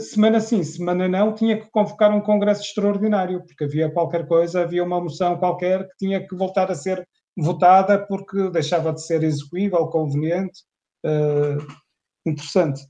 semana 0.00 0.40
sim, 0.40 0.62
semana 0.62 1.08
não, 1.08 1.34
tinha 1.34 1.58
que 1.58 1.70
convocar 1.70 2.14
um 2.14 2.20
congresso 2.20 2.62
extraordinário, 2.62 3.44
porque 3.44 3.64
havia 3.64 3.90
qualquer 3.90 4.26
coisa, 4.26 4.62
havia 4.62 4.84
uma 4.84 5.00
moção 5.00 5.38
qualquer 5.38 5.86
que 5.88 5.96
tinha 5.98 6.26
que 6.26 6.34
voltar 6.34 6.70
a 6.70 6.74
ser 6.74 7.06
votada 7.36 7.98
porque 8.06 8.50
deixava 8.50 8.92
de 8.92 9.04
ser 9.04 9.22
execuível, 9.22 9.86
conveniente, 9.86 10.62
uh, 11.04 11.66
interessante. 12.26 12.82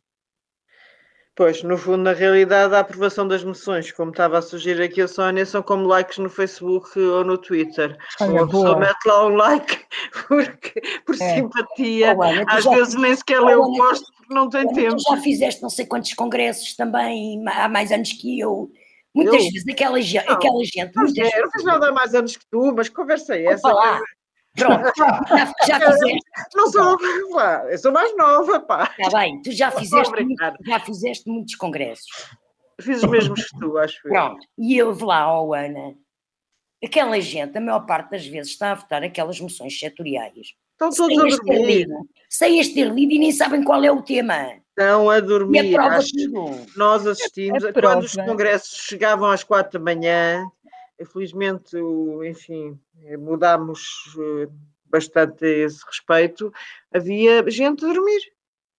Pois, 1.40 1.62
no 1.62 1.78
fundo, 1.78 2.02
na 2.02 2.12
realidade, 2.12 2.74
a 2.74 2.80
aprovação 2.80 3.26
das 3.26 3.42
moções, 3.42 3.90
como 3.92 4.10
estava 4.10 4.36
a 4.36 4.42
sugerir 4.42 4.82
aqui 4.82 5.00
a 5.00 5.08
Sónia, 5.08 5.46
são 5.46 5.62
como 5.62 5.86
likes 5.86 6.18
no 6.18 6.28
Facebook 6.28 7.00
ou 7.00 7.24
no 7.24 7.38
Twitter. 7.38 7.96
Olha, 8.20 8.30
Uma 8.30 8.46
pessoa 8.46 8.78
mete 8.78 9.06
lá 9.06 9.26
um 9.26 9.36
like 9.36 9.78
porque, 10.28 10.82
por 11.06 11.14
é. 11.14 11.36
simpatia, 11.36 12.12
Olá, 12.12 12.44
às 12.46 12.66
vezes 12.66 12.94
nem 12.94 13.16
sequer 13.16 13.40
lê 13.40 13.54
o 13.54 13.72
post 13.74 14.04
porque 14.18 14.34
não 14.34 14.50
tem 14.50 14.70
tempo. 14.74 14.96
Tu 14.96 15.10
já 15.10 15.16
fizeste 15.16 15.62
não 15.62 15.70
sei 15.70 15.86
quantos 15.86 16.12
congressos 16.12 16.76
também, 16.76 17.42
há 17.48 17.70
mais 17.70 17.90
anos 17.90 18.12
que 18.12 18.38
eu. 18.38 18.70
Muitas 19.14 19.42
eu? 19.42 19.50
vezes 19.50 19.64
aquela, 19.66 19.98
não, 19.98 20.34
aquela 20.34 20.62
gente. 20.62 20.94
Não, 20.94 21.04
muitas 21.04 21.32
eu 21.32 21.42
não 21.42 21.50
fiz 21.52 21.64
nada 21.64 21.88
há 21.88 21.92
mais 21.92 22.14
anos 22.14 22.36
que 22.36 22.44
tu, 22.50 22.74
mas 22.76 22.90
conversa 22.90 23.34
é 23.34 23.46
essa. 23.46 23.66
Lá, 23.66 23.98
Pronto, 24.56 24.82
já, 24.96 25.78
já 25.78 25.92
fizeste. 25.92 26.20
Não 26.54 26.70
sou, 26.70 26.98
pá, 27.32 27.66
eu 27.70 27.78
sou 27.78 27.92
mais 27.92 28.16
nova, 28.16 28.60
pá. 28.60 28.94
Está 28.98 29.18
bem, 29.18 29.40
tu 29.42 29.52
já 29.52 29.70
fizeste, 29.70 30.24
muito, 30.24 30.64
já 30.66 30.80
fizeste 30.80 31.28
muitos 31.28 31.54
congressos. 31.54 32.30
Fiz 32.80 33.02
os 33.02 33.10
mesmos 33.10 33.44
que 33.44 33.58
tu, 33.58 33.78
acho. 33.78 34.00
Pronto, 34.02 34.44
e 34.58 34.76
eu 34.76 34.94
vou 34.94 35.08
lá, 35.08 35.32
ó 35.32 35.44
oh, 35.44 35.54
Ana, 35.54 35.94
aquela 36.82 37.20
gente, 37.20 37.56
a 37.56 37.60
maior 37.60 37.80
parte 37.80 38.10
das 38.10 38.26
vezes, 38.26 38.52
está 38.52 38.72
a 38.72 38.74
votar 38.74 39.02
aquelas 39.02 39.40
moções 39.40 39.78
setoriais. 39.78 40.54
Estão 40.72 40.90
todos 40.90 41.34
a 41.34 41.42
dormir. 41.42 41.86
sem 42.28 42.58
as 42.58 42.68
ter 42.68 42.90
lido 42.90 43.12
e 43.12 43.18
nem 43.18 43.32
sabem 43.32 43.62
qual 43.62 43.84
é 43.84 43.92
o 43.92 44.02
tema. 44.02 44.54
Estão 44.70 45.10
a 45.10 45.20
dormir. 45.20 45.78
Acho, 45.78 46.10
nós 46.74 47.06
assistimos, 47.06 47.62
a 47.62 47.72
quando 47.72 48.04
os 48.04 48.14
congressos 48.14 48.86
chegavam 48.86 49.30
às 49.30 49.44
quatro 49.44 49.78
da 49.78 49.84
manhã, 49.84 50.42
Infelizmente, 51.00 51.76
enfim, 52.28 52.78
mudámos 53.18 53.80
eh, 54.18 54.48
bastante 54.84 55.44
a 55.44 55.48
esse 55.48 55.84
respeito. 55.86 56.52
Havia 56.92 57.48
gente 57.50 57.84
a 57.84 57.88
dormir, 57.88 58.20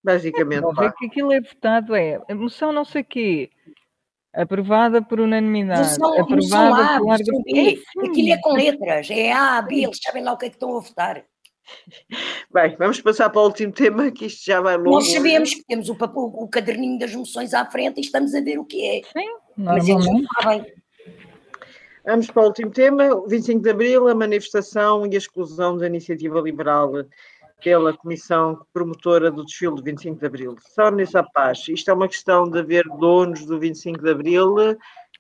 basicamente. 0.04 0.66
É, 0.80 0.92
que 0.92 1.06
aquilo 1.08 1.32
é 1.32 1.42
votado, 1.42 1.96
é 1.96 2.22
a 2.30 2.36
moção 2.36 2.72
não 2.72 2.86
sei 2.86 3.04
quê, 3.04 3.50
aprovada 4.34 5.02
por 5.02 5.20
unanimidade, 5.20 6.00
moção, 6.00 6.22
aprovada 6.22 7.00
moção 7.00 7.00
por 7.00 7.08
larga... 7.08 7.32
É, 7.48 8.08
aquilo 8.08 8.34
é 8.34 8.38
com 8.38 8.54
letras, 8.54 9.10
é 9.10 9.32
A, 9.32 9.62
B, 9.62 9.84
eles 9.84 10.00
sabem 10.02 10.24
lá 10.24 10.34
o 10.34 10.38
que 10.38 10.46
é 10.46 10.50
que 10.50 10.56
estão 10.56 10.78
a 10.78 10.80
votar. 10.80 11.24
Bem, 12.54 12.76
vamos 12.78 13.02
passar 13.02 13.30
para 13.30 13.42
o 13.42 13.46
último 13.46 13.72
tema, 13.72 14.12
que 14.12 14.26
isto 14.26 14.46
já 14.46 14.62
vai 14.62 14.78
longe. 14.78 14.90
Nós 14.90 15.12
sabemos 15.12 15.54
que 15.54 15.64
temos 15.64 15.90
o, 15.90 15.94
o, 15.94 16.44
o 16.44 16.48
caderninho 16.50 17.00
das 17.00 17.16
moções 17.16 17.54
à 17.54 17.66
frente 17.66 17.98
e 17.98 18.02
estamos 18.02 18.34
a 18.36 18.42
ver 18.42 18.60
o 18.60 18.66
que 18.66 18.86
é. 18.86 19.02
Sim, 19.04 19.28
Mas 19.58 19.88
eles 19.88 20.06
não 20.06 20.24
sabem. 20.42 20.81
Vamos 22.04 22.32
para 22.32 22.42
o 22.42 22.48
último 22.48 22.72
tema, 22.72 23.10
25 23.28 23.62
de 23.62 23.70
Abril, 23.70 24.08
a 24.08 24.16
manifestação 24.16 25.06
e 25.06 25.14
a 25.14 25.18
exclusão 25.18 25.78
da 25.78 25.86
iniciativa 25.86 26.40
liberal 26.42 26.92
pela 27.64 27.96
Comissão 27.96 28.66
Promotora 28.74 29.30
do 29.30 29.46
Desfile 29.46 29.76
do 29.76 29.84
25 29.84 30.20
de 30.20 30.26
Abril. 30.26 30.56
Sónia 30.60 31.06
Sapaz, 31.06 31.68
isto 31.70 31.92
é 31.92 31.94
uma 31.94 32.08
questão 32.08 32.50
de 32.50 32.58
haver 32.58 32.86
donos 33.00 33.46
do 33.46 33.60
25 33.60 34.02
de 34.02 34.10
Abril 34.10 34.56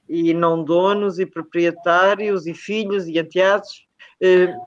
e 0.10 0.34
não 0.34 0.64
donos 0.64 1.20
e 1.20 1.26
proprietários 1.26 2.48
e 2.48 2.54
filhos 2.56 3.08
e 3.08 3.20
enteados. 3.20 3.86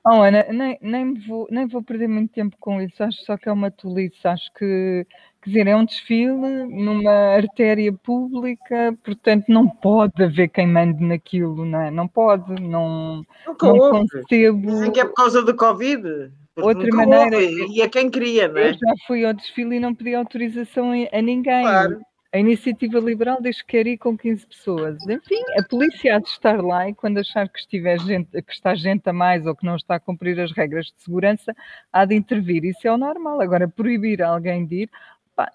Oh, 0.05 0.21
Ana, 0.21 0.45
nem, 0.49 0.77
nem, 0.81 1.13
vou, 1.27 1.47
nem 1.49 1.67
vou 1.67 1.83
perder 1.83 2.07
muito 2.07 2.31
tempo 2.31 2.55
com 2.59 2.81
isso, 2.81 3.03
acho 3.03 3.23
só 3.25 3.37
que 3.37 3.49
é 3.49 3.51
uma 3.51 3.71
tolice, 3.71 4.25
acho 4.25 4.53
que 4.53 5.05
Quer 5.45 5.49
dizer, 5.51 5.67
é 5.67 5.75
um 5.75 5.85
desfile 5.85 6.65
numa 6.65 7.35
artéria 7.35 7.93
pública, 7.93 8.97
portanto 9.03 9.45
não 9.47 9.69
pode 9.69 10.23
haver 10.23 10.47
quem 10.49 10.65
mande 10.65 11.03
naquilo, 11.03 11.63
não 11.63 11.81
é? 11.81 11.91
Não 11.91 12.07
pode, 12.07 12.59
não, 12.59 13.23
nunca 13.45 13.67
não 13.67 13.75
houve. 13.75 14.07
concebo. 14.09 14.67
Dizem 14.71 14.91
que 14.91 14.99
é 14.99 15.05
por 15.05 15.13
causa 15.13 15.43
do 15.43 15.55
Covid. 15.55 16.31
Outra 16.57 16.95
maneira. 16.95 17.37
Houve, 17.37 17.77
e 17.77 17.81
a 17.83 17.87
quem 17.87 18.09
queria, 18.09 18.47
não 18.47 18.57
é? 18.57 18.69
Eu 18.69 18.73
já 18.73 18.93
fui 19.05 19.23
ao 19.23 19.33
desfile 19.33 19.75
e 19.75 19.79
não 19.79 19.93
pedi 19.93 20.15
autorização 20.15 20.91
a 20.91 21.21
ninguém. 21.21 21.61
Claro. 21.61 22.01
A 22.35 22.37
iniciativa 22.37 22.99
liberal 22.99 23.37
diz 23.41 23.61
que 23.61 23.77
quer 23.77 23.87
ir 23.87 23.97
com 23.97 24.17
15 24.17 24.45
pessoas. 24.47 24.97
Enfim, 25.07 25.41
a 25.57 25.63
polícia 25.63 26.17
há 26.17 26.19
de 26.19 26.27
estar 26.27 26.61
lá 26.61 26.89
e 26.89 26.93
quando 26.93 27.19
achar 27.19 27.47
que, 27.47 27.59
estiver 27.59 27.97
gente, 27.97 28.29
que 28.41 28.51
está 28.51 28.75
gente 28.75 29.07
a 29.07 29.13
mais 29.13 29.45
ou 29.45 29.55
que 29.55 29.65
não 29.65 29.77
está 29.77 29.95
a 29.95 29.99
cumprir 30.01 30.37
as 30.41 30.51
regras 30.51 30.87
de 30.87 31.01
segurança, 31.01 31.55
há 31.93 32.03
de 32.03 32.13
intervir. 32.13 32.65
Isso 32.65 32.85
é 32.85 32.91
o 32.91 32.97
normal. 32.97 33.39
Agora, 33.39 33.69
proibir 33.69 34.21
alguém 34.21 34.65
de 34.65 34.81
ir, 34.81 34.89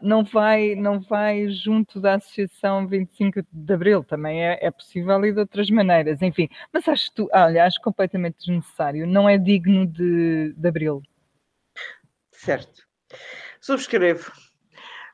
não 0.02 0.24
vai, 0.24 0.74
não 0.74 1.00
vai 1.00 1.48
junto 1.48 2.00
da 2.00 2.14
Associação 2.14 2.86
25 2.86 3.42
de 3.50 3.72
Abril, 3.72 4.04
também 4.04 4.44
é, 4.44 4.58
é 4.60 4.70
possível 4.70 5.24
e 5.24 5.32
de 5.32 5.40
outras 5.40 5.70
maneiras, 5.70 6.20
enfim. 6.20 6.48
Mas 6.72 6.86
acho, 6.86 7.10
tu, 7.14 7.28
olha, 7.32 7.64
acho 7.64 7.80
completamente 7.80 8.38
desnecessário, 8.38 9.06
não 9.06 9.28
é 9.28 9.38
digno 9.38 9.86
de, 9.86 10.52
de 10.56 10.68
Abril. 10.68 11.02
Certo. 12.32 12.82
Subscrevo. 13.60 14.32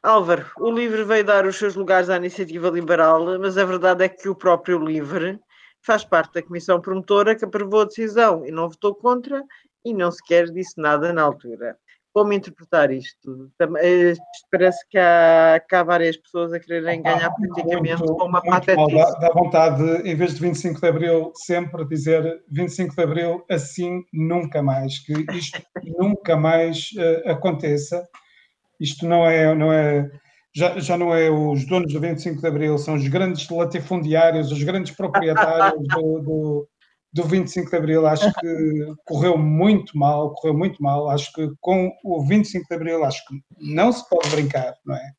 Álvaro, 0.02 0.50
o 0.59 0.70
LIVRE 0.70 1.05
veio 1.05 1.24
dar 1.24 1.46
os 1.46 1.57
seus 1.57 1.74
lugares 1.74 2.09
à 2.09 2.16
iniciativa 2.16 2.68
liberal, 2.68 3.38
mas 3.38 3.59
a 3.59 3.64
verdade 3.64 4.05
é 4.05 4.09
que 4.09 4.29
o 4.29 4.35
próprio 4.35 4.79
LIVRE 4.79 5.40
faz 5.81 6.05
parte 6.05 6.35
da 6.35 6.42
comissão 6.42 6.81
promotora 6.81 7.35
que 7.35 7.44
aprovou 7.44 7.81
a 7.81 7.87
decisão 7.87 8.44
e 8.46 8.50
não 8.50 8.68
votou 8.68 8.94
contra 8.94 9.42
e 9.85 9.94
não 9.94 10.11
sequer 10.11 10.46
disse 10.46 10.81
nada 10.81 11.12
na 11.12 11.22
altura 11.22 11.76
como 12.16 12.33
interpretar 12.33 12.90
isto? 12.90 13.52
Eh, 13.61 14.14
parece 14.50 14.88
que 14.88 14.96
há, 14.96 15.62
que 15.68 15.74
há 15.74 15.83
várias 15.83 16.16
pessoas 16.16 16.50
a 16.50 16.59
quererem 16.59 17.02
ganhar 17.02 17.31
politicamente 17.31 18.02
com 18.02 18.24
uma 18.24 18.40
patetice. 18.40 18.94
Dá, 18.94 19.11
dá 19.20 19.29
vontade, 19.35 19.85
de, 19.85 20.09
em 20.09 20.16
vez 20.16 20.35
de 20.35 20.40
25 20.40 20.81
de 20.81 20.87
Abril, 20.88 21.33
sempre 21.35 21.85
dizer 21.85 22.42
25 22.50 22.96
de 22.96 23.02
Abril, 23.02 23.44
assim 23.50 24.02
nunca 24.14 24.62
mais, 24.62 24.98
que 25.00 25.12
isto 25.37 25.61
nunca 26.00 26.35
mais 26.37 26.88
uh, 26.96 27.33
aconteça. 27.33 28.02
Isto 28.81 29.07
não 29.07 29.26
é, 29.26 29.55
não 29.55 29.70
é 29.70 30.11
já, 30.55 30.79
já 30.79 30.96
não 30.96 31.14
é 31.14 31.31
os 31.31 31.66
donos 31.66 31.92
do 31.92 32.00
25 32.00 32.40
de 32.40 32.46
Abril, 32.46 32.79
são 32.79 32.94
os 32.94 33.07
grandes 33.09 33.46
latifundiários, 33.46 34.50
os 34.50 34.62
grandes 34.62 34.96
proprietários 34.96 35.83
do, 35.92 36.20
do 36.22 36.68
do 37.12 37.25
25 37.25 37.71
de 37.71 37.77
Abril 37.77 38.07
acho 38.07 38.33
que 38.35 38.95
correu 39.07 39.38
muito 39.38 39.97
mal, 39.97 40.35
correu 40.35 40.57
muito 40.57 40.83
mal. 40.83 41.09
Acho 41.09 41.33
que 41.33 41.49
com 41.61 41.90
o 42.05 42.23
25 42.27 42.66
de 42.69 42.75
Abril 42.75 43.05
acho 43.05 43.25
que 43.27 43.35
não 43.59 43.92
se 43.92 44.07
pode 44.09 44.29
brincar, 44.31 44.75
não 44.85 44.95
é? 44.95 45.11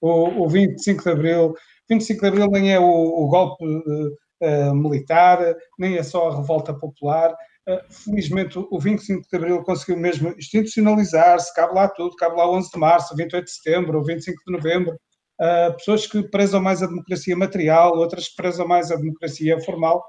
O, 0.00 0.44
o 0.44 0.48
25 0.48 1.04
de 1.04 1.10
Abril, 1.10 1.54
25 1.88 2.20
de 2.20 2.26
Abril 2.26 2.46
nem 2.48 2.72
é 2.72 2.80
o, 2.80 2.84
o 2.84 3.28
golpe 3.28 3.64
uh, 3.64 4.74
militar, 4.74 5.54
nem 5.78 5.96
é 5.96 6.02
só 6.02 6.28
a 6.28 6.36
revolta 6.36 6.74
popular. 6.74 7.32
Uh, 7.68 7.80
felizmente 7.92 8.58
o 8.58 8.80
25 8.80 9.22
de 9.30 9.36
Abril 9.36 9.62
conseguiu 9.62 9.96
mesmo 9.96 10.34
institucionalizar-se, 10.36 11.54
cabe 11.54 11.74
lá 11.74 11.88
tudo, 11.88 12.16
cabe 12.16 12.36
lá 12.36 12.50
11 12.50 12.70
de 12.70 12.78
Março, 12.78 13.14
28 13.14 13.44
de 13.44 13.50
Setembro, 13.52 14.00
o 14.00 14.04
25 14.04 14.42
de 14.46 14.52
Novembro. 14.52 14.96
Uh, 15.40 15.72
pessoas 15.76 16.06
que 16.06 16.22
prezam 16.30 16.60
mais 16.60 16.82
a 16.82 16.86
democracia 16.86 17.36
material, 17.36 17.96
outras 17.96 18.28
que 18.28 18.36
prezam 18.36 18.66
mais 18.66 18.90
a 18.90 18.96
democracia 18.96 19.60
formal, 19.60 20.02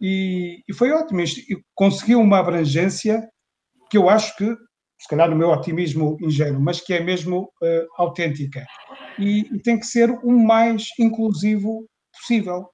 e, 0.00 0.62
e 0.68 0.74
foi 0.74 0.90
ótimo. 0.90 1.20
Isto, 1.20 1.40
conseguiu 1.74 2.20
uma 2.20 2.38
abrangência 2.38 3.26
que 3.90 3.96
eu 3.96 4.08
acho 4.08 4.36
que, 4.36 4.46
se 4.98 5.08
calhar 5.08 5.28
no 5.28 5.36
meu 5.36 5.50
otimismo 5.50 6.16
ingênuo, 6.20 6.60
mas 6.60 6.80
que 6.80 6.94
é 6.94 7.00
mesmo 7.00 7.50
uh, 7.62 7.86
autêntica. 7.98 8.64
E, 9.18 9.40
e, 9.54 9.62
tem 9.62 9.78
que 9.78 9.86
ser 9.86 10.10
o 10.10 10.30
mais 10.30 10.86
inclusivo 10.98 11.86
possível. 12.12 12.68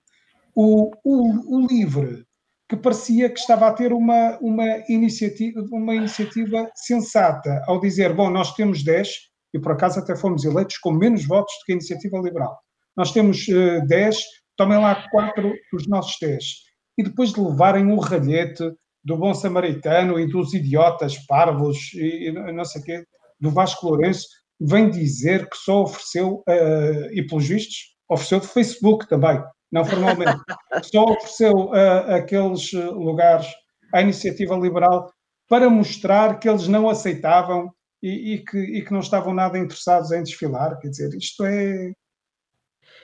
O, 0.55 0.91
o, 1.05 1.57
o 1.57 1.67
LIVRE 1.67 2.25
que 2.71 2.77
parecia 2.77 3.29
que 3.29 3.41
estava 3.41 3.67
a 3.67 3.73
ter 3.73 3.93
uma, 3.93 4.39
uma, 4.41 4.65
iniciativa, 4.89 5.61
uma 5.73 5.93
iniciativa 5.93 6.71
sensata 6.77 7.63
ao 7.67 7.81
dizer: 7.81 8.15
bom, 8.15 8.31
nós 8.31 8.55
temos 8.55 8.85
10, 8.85 9.09
e 9.53 9.59
por 9.59 9.73
acaso 9.73 9.99
até 9.99 10.15
fomos 10.15 10.45
eleitos 10.45 10.79
com 10.79 10.93
menos 10.93 11.27
votos 11.27 11.53
do 11.53 11.65
que 11.67 11.73
a 11.73 11.75
iniciativa 11.75 12.19
liberal. 12.19 12.57
Nós 12.97 13.13
temos 13.13 13.47
uh, 13.49 13.85
10, 13.89 14.19
tomem 14.57 14.79
lá 14.79 15.05
4 15.11 15.53
dos 15.73 15.89
nossos 15.89 16.17
10. 16.21 16.45
E 17.01 17.03
depois 17.03 17.33
de 17.33 17.41
levarem 17.41 17.91
o 17.93 17.99
ralhete 17.99 18.63
do 19.03 19.17
bom 19.17 19.33
samaritano 19.33 20.21
e 20.21 20.27
dos 20.27 20.53
idiotas 20.53 21.17
parvos 21.27 21.95
e, 21.95 22.31
não 22.31 22.63
sei 22.63 22.83
o 22.83 22.85
quê, 22.85 23.05
do 23.41 23.51
Vasco 23.51 23.89
Lourenço, 23.89 24.29
vem 24.61 24.91
dizer 24.91 25.49
que 25.49 25.57
só 25.57 25.85
ofereceu, 25.85 26.45
uh, 26.47 27.11
e 27.11 27.27
pelos 27.27 27.49
vistos, 27.49 27.97
ofereceu 28.07 28.41
de 28.41 28.49
Facebook 28.49 29.09
também, 29.09 29.43
não 29.73 29.83
formalmente, 29.83 30.37
só 30.93 31.05
ofereceu 31.05 31.71
uh, 31.71 32.15
aqueles 32.17 32.71
lugares 32.75 33.47
à 33.95 34.03
iniciativa 34.03 34.55
liberal 34.55 35.11
para 35.49 35.71
mostrar 35.71 36.39
que 36.39 36.51
eles 36.51 36.69
não 36.69 36.87
aceitavam 36.91 37.73
e, 38.03 38.35
e, 38.35 38.45
que, 38.45 38.59
e, 38.59 38.85
que, 38.85 38.93
não 38.93 39.01
estavam 39.01 39.33
nada 39.33 39.59
interessados 39.59 40.13
em 40.13 40.23
desfilar. 40.23 40.79
Quer 40.79 40.89
dizer, 40.89 41.15
isto 41.15 41.47
é. 41.47 41.93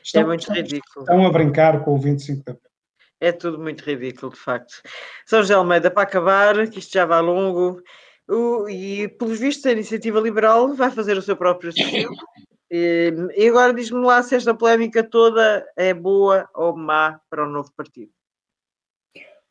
Estão, 0.05 0.21
é 0.21 0.25
muito 0.27 0.53
ridículo. 0.53 1.01
Estão 1.01 1.27
a 1.27 1.33
brincar 1.33 1.83
com 1.83 1.95
o 1.95 1.99
25 1.99 2.45
de 2.45 2.51
abril. 2.51 2.66
É 3.21 3.33
tudo 3.33 3.59
muito 3.59 3.83
ridículo, 3.83 4.33
de 4.33 4.39
facto. 4.39 4.83
São 5.25 5.41
José 5.41 5.55
Almeida, 5.55 5.91
para 5.91 6.03
acabar, 6.03 6.69
que 6.69 6.79
isto 6.79 6.93
já 6.93 7.07
vai 7.07 7.23
longo, 7.23 7.83
o, 8.29 8.69
e 8.69 9.09
pelos 9.09 9.39
vistos 9.39 9.67
a 9.67 9.73
iniciativa 9.73 10.21
liberal 10.21 10.75
vai 10.75 10.91
fazer 10.91 11.17
o 11.17 11.23
seu 11.23 11.37
próprio 11.37 11.71
estilo. 11.71 12.15
E, 12.71 13.13
e 13.37 13.49
agora 13.49 13.73
diz-me 13.73 14.05
lá 14.05 14.23
se 14.23 14.35
esta 14.35 14.55
polémica 14.55 15.03
toda 15.03 15.65
é 15.77 15.95
boa 15.95 16.49
ou 16.53 16.77
má 16.77 17.21
para 17.31 17.47
o 17.47 17.51
novo 17.51 17.73
partido. 17.77 18.11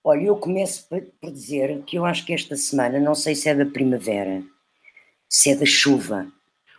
Olha, 0.04 0.26
eu 0.26 0.36
começo 0.36 0.88
por 0.90 1.32
dizer 1.32 1.82
que 1.84 1.98
eu 1.98 2.06
acho 2.06 2.26
que 2.26 2.34
esta 2.34 2.56
semana, 2.56 3.00
não 3.00 3.16
sei 3.16 3.34
se 3.34 3.50
é 3.50 3.56
da 3.56 3.66
primavera, 3.66 4.44
se 5.28 5.50
é 5.50 5.56
da 5.56 5.66
chuva, 5.66 6.28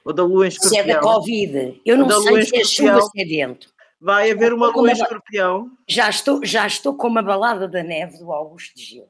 ou 0.04 0.12
da 0.12 0.22
lua 0.22 0.44
em 0.44 0.48
escorpião. 0.48 0.84
Se 0.84 0.90
é 0.90 0.94
da 0.94 1.00
Covid, 1.00 1.80
eu 1.84 1.96
não 1.96 2.08
sei 2.08 2.42
se 2.42 2.56
é 2.56 2.64
chuva, 2.64 3.02
se 3.02 3.20
é 3.20 3.24
vento. 3.24 3.74
Vai 4.00 4.30
haver 4.30 4.52
uma 4.52 4.68
lua 4.68 4.92
escorpião. 4.92 5.70
Já 5.88 6.10
estou, 6.10 6.44
já 6.44 6.66
estou 6.66 6.96
com 6.96 7.08
uma 7.08 7.22
balada 7.22 7.66
da 7.66 7.82
neve 7.82 8.18
do 8.18 8.32
Augusto 8.32 8.74
de 8.76 8.82
Gil. 8.82 9.08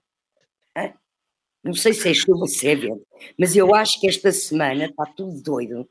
Não 1.67 1.75
sei 1.75 1.93
se 1.93 2.09
é 2.09 2.15
chuva, 2.15 2.47
vento, 2.63 3.05
mas 3.37 3.57
eu 3.57 3.75
acho 3.75 4.01
que 4.01 4.07
esta 4.07 4.31
semana 4.31 4.85
está 4.85 5.05
tudo 5.05 5.43
doido. 5.43 5.89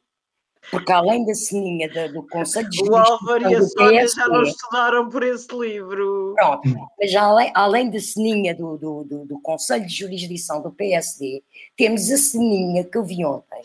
Porque 0.71 0.91
além 0.91 1.25
da 1.25 1.33
sininha 1.35 1.91
da, 1.91 2.07
do 2.07 2.25
Conselho 2.25 2.69
de 2.69 2.81
O 2.81 2.95
Álvaro 2.95 3.51
e 3.51 3.55
a 3.55 3.61
Sónia 3.61 4.07
já 4.07 4.27
não 4.27 4.41
estudaram 4.41 5.09
por 5.09 5.21
esse 5.21 5.53
livro. 5.53 6.33
Pronto, 6.35 6.61
mas 6.97 7.13
além, 7.13 7.51
além 7.53 7.89
da 7.91 7.99
sininha 7.99 8.55
do, 8.55 8.77
do, 8.77 9.03
do, 9.03 9.25
do 9.25 9.39
Conselho 9.41 9.85
de 9.85 9.93
Jurisdição 9.93 10.61
do 10.61 10.71
PSD, 10.71 11.43
temos 11.75 12.09
a 12.09 12.17
sininha 12.17 12.85
que 12.85 12.97
eu 12.97 13.03
vi 13.03 13.25
ontem, 13.25 13.61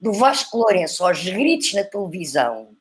do 0.00 0.12
Vasco 0.14 0.56
Lourenço 0.56 1.04
aos 1.04 1.22
gritos 1.22 1.74
na 1.74 1.84
televisão, 1.84 2.74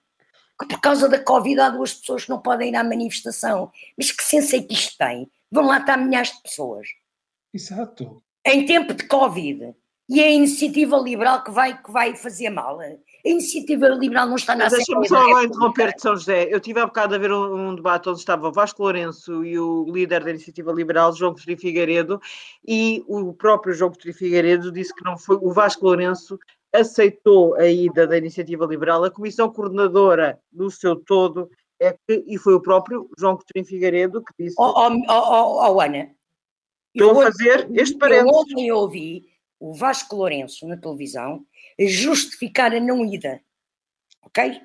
que 0.59 0.67
por 0.67 0.81
causa 0.81 1.07
da 1.07 1.23
Covid 1.23 1.59
há 1.59 1.69
duas 1.69 1.93
pessoas 1.93 2.25
que 2.25 2.29
não 2.29 2.41
podem 2.41 2.69
ir 2.69 2.75
à 2.75 2.83
manifestação. 2.83 3.71
Mas 3.97 4.11
que 4.11 4.23
senso 4.23 4.55
é 4.55 4.61
que 4.61 4.73
isto 4.73 4.97
tem? 4.97 5.29
Vão 5.51 5.65
lá 5.65 5.79
estar 5.79 5.97
milhares 5.97 6.31
de 6.31 6.41
pessoas. 6.41 6.87
Exato 7.53 8.21
em 8.45 8.65
tempo 8.65 8.93
de 8.93 9.05
Covid. 9.05 9.75
E 10.11 10.19
é 10.19 10.25
a 10.25 10.31
iniciativa 10.31 10.97
liberal 10.97 11.43
que 11.43 11.51
vai, 11.51 11.79
que 11.79 11.91
vai 11.91 12.15
fazer 12.15 12.49
mal. 12.49 12.79
A 12.79 12.97
iniciativa 13.23 13.87
liberal 13.89 14.27
não 14.27 14.37
está 14.37 14.55
na 14.55 14.63
Mas 14.63 14.73
Deixa-me 14.73 15.07
só 15.07 15.17
agora 15.17 15.45
interromper 15.45 15.93
de 15.93 16.01
São 16.01 16.15
José. 16.15 16.47
Eu 16.49 16.59
tive 16.59 16.79
há 16.79 16.85
bocado 16.87 17.13
a 17.13 17.17
ver 17.19 17.31
um, 17.31 17.69
um, 17.69 17.75
debate 17.75 18.09
onde 18.09 18.17
estava 18.17 18.47
o 18.47 18.51
Vasco 18.51 18.81
Lourenço 18.81 19.45
e 19.45 19.59
o 19.59 19.85
líder 19.87 20.23
da 20.23 20.31
iniciativa 20.31 20.71
liberal, 20.71 21.13
João 21.13 21.33
Coutinho 21.33 21.59
Figueiredo, 21.59 22.19
e 22.67 23.03
o 23.07 23.31
próprio 23.33 23.71
João 23.75 23.91
Coutinho 23.91 24.15
Figueiredo 24.15 24.71
disse 24.71 24.95
que 24.95 25.03
não 25.03 25.15
foi. 25.15 25.37
O 25.41 25.53
Vasco 25.53 25.85
Lourenço 25.85 26.39
aceitou 26.73 27.55
a 27.55 27.67
ida 27.67 28.05
da 28.05 28.17
iniciativa 28.17 28.65
liberal. 28.65 29.03
A 29.03 29.11
comissão 29.11 29.51
coordenadora 29.51 30.39
do 30.51 30.69
seu 30.69 30.95
todo 30.95 31.49
é 31.79 31.93
que, 32.07 32.23
e 32.27 32.37
foi 32.37 32.53
o 32.53 32.61
próprio 32.61 33.09
João 33.17 33.35
Coutinho 33.35 33.65
Figueiredo 33.65 34.23
que 34.23 34.33
disse. 34.43 34.55
Oh, 34.59 34.73
oh, 34.75 34.91
oh, 35.07 35.73
oh 35.73 35.81
Ana, 35.81 36.09
Estou 36.93 37.21
a 37.21 37.25
fazer 37.25 37.69
este 37.71 37.97
parênteses. 37.97 38.31
Eu 38.31 38.39
ontem 38.39 38.71
ouvi 38.71 39.25
o 39.59 39.73
Vasco 39.73 40.15
Lourenço 40.15 40.67
na 40.67 40.77
televisão 40.77 41.45
justificar 41.79 42.73
a 42.73 42.79
não 42.79 43.05
ida. 43.05 43.41
Ok? 44.23 44.61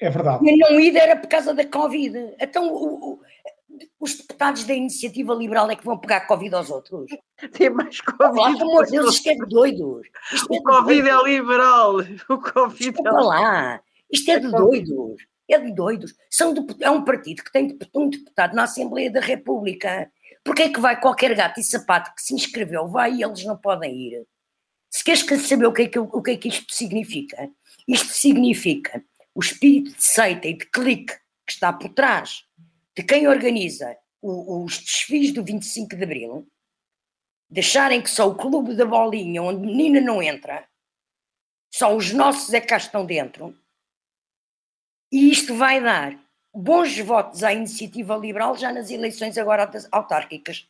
É 0.00 0.10
verdade. 0.10 0.44
E 0.44 0.50
a 0.50 0.70
não 0.70 0.80
ida 0.80 0.98
era 0.98 1.16
por 1.16 1.28
causa 1.28 1.54
da 1.54 1.64
Covid. 1.64 2.34
Então 2.38 2.72
o, 2.72 3.12
o, 3.12 3.20
os 4.00 4.14
deputados 4.14 4.64
da 4.64 4.74
iniciativa 4.74 5.34
liberal 5.34 5.70
é 5.70 5.76
que 5.76 5.84
vão 5.84 5.98
pegar 5.98 6.26
Covid 6.26 6.54
aos 6.54 6.70
outros. 6.70 7.10
Tem 7.52 7.70
mais 7.70 8.00
Covid. 8.00 8.58
Pelo 8.58 8.70
amor 8.70 8.84
de 8.86 8.92
Deus, 8.92 9.14
isto 9.14 9.28
é 9.28 9.34
de 9.34 9.46
doidos. 9.46 10.08
Isto 10.32 10.50
o 10.50 10.56
é 10.56 10.62
Covid 10.62 11.02
doidos. 11.02 11.20
é 11.20 11.30
liberal. 11.30 11.96
O 12.28 12.38
Covid 12.38 12.90
Desculpa 12.90 13.08
é 13.08 13.12
lá. 13.12 13.82
Isto 14.10 14.30
é 14.30 14.38
de 14.38 14.50
doidos. 14.50 15.26
É 15.48 15.58
de 15.58 15.74
doidos. 15.74 16.14
São 16.30 16.54
de, 16.54 16.64
é 16.80 16.90
um 16.90 17.04
partido 17.04 17.42
que 17.42 17.52
tem 17.52 17.78
um 17.94 18.08
deputado 18.08 18.54
na 18.54 18.64
Assembleia 18.64 19.10
da 19.10 19.20
República. 19.20 20.10
Porquê 20.44 20.62
é 20.62 20.68
que 20.68 20.80
vai 20.80 20.98
qualquer 20.98 21.34
gato 21.34 21.60
e 21.60 21.64
sapato 21.64 22.14
que 22.14 22.22
se 22.22 22.34
inscreveu, 22.34 22.88
vai 22.88 23.14
e 23.14 23.22
eles 23.22 23.44
não 23.44 23.56
podem 23.56 23.94
ir? 23.94 24.26
Se 24.90 25.04
queres 25.04 25.20
saber 25.46 25.66
o 25.66 25.72
que, 25.72 25.82
é 25.82 25.88
que, 25.88 25.98
o 25.98 26.22
que 26.22 26.30
é 26.30 26.36
que 26.36 26.48
isto 26.48 26.72
significa, 26.72 27.50
isto 27.86 28.12
significa 28.14 29.04
o 29.34 29.40
espírito 29.40 29.94
de 29.94 30.04
seita 30.04 30.48
e 30.48 30.54
de 30.54 30.64
clique 30.70 31.12
que 31.46 31.52
está 31.52 31.72
por 31.72 31.90
trás 31.90 32.47
de 32.98 33.04
quem 33.04 33.28
organiza 33.28 33.96
o, 34.20 34.64
os 34.64 34.76
desfiles 34.78 35.32
do 35.32 35.44
25 35.44 35.94
de 35.94 36.02
Abril, 36.02 36.48
deixarem 37.48 38.02
que 38.02 38.10
só 38.10 38.28
o 38.28 38.34
clube 38.34 38.74
da 38.74 38.84
bolinha, 38.84 39.40
onde 39.40 39.64
menina 39.64 40.00
não 40.00 40.20
entra, 40.20 40.66
só 41.72 41.94
os 41.94 42.12
nossos 42.12 42.52
é 42.52 42.60
que 42.60 42.66
cá 42.66 42.76
estão 42.76 43.06
dentro, 43.06 43.56
e 45.12 45.30
isto 45.30 45.54
vai 45.54 45.80
dar 45.80 46.18
bons 46.52 46.98
votos 46.98 47.44
à 47.44 47.52
iniciativa 47.52 48.16
liberal 48.16 48.56
já 48.56 48.72
nas 48.72 48.90
eleições 48.90 49.38
agora 49.38 49.70
autárquicas. 49.92 50.68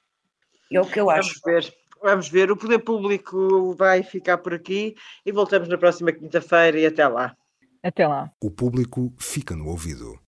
É 0.70 0.78
o 0.78 0.86
que 0.86 1.00
eu 1.00 1.08
acho. 1.08 1.40
Vamos 1.40 1.64
ver. 1.64 1.78
Vamos 2.02 2.28
ver. 2.28 2.50
O 2.50 2.56
poder 2.58 2.78
público 2.80 3.74
vai 3.74 4.02
ficar 4.02 4.36
por 4.36 4.52
aqui 4.52 4.94
e 5.24 5.32
voltamos 5.32 5.66
na 5.66 5.78
próxima 5.78 6.12
quinta-feira 6.12 6.78
e 6.78 6.84
até 6.84 7.08
lá. 7.08 7.34
Até 7.82 8.06
lá. 8.06 8.30
O 8.40 8.50
público 8.50 9.14
fica 9.18 9.56
no 9.56 9.68
ouvido. 9.68 10.20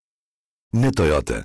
Na 0.72 0.90
Toyota, 0.90 1.44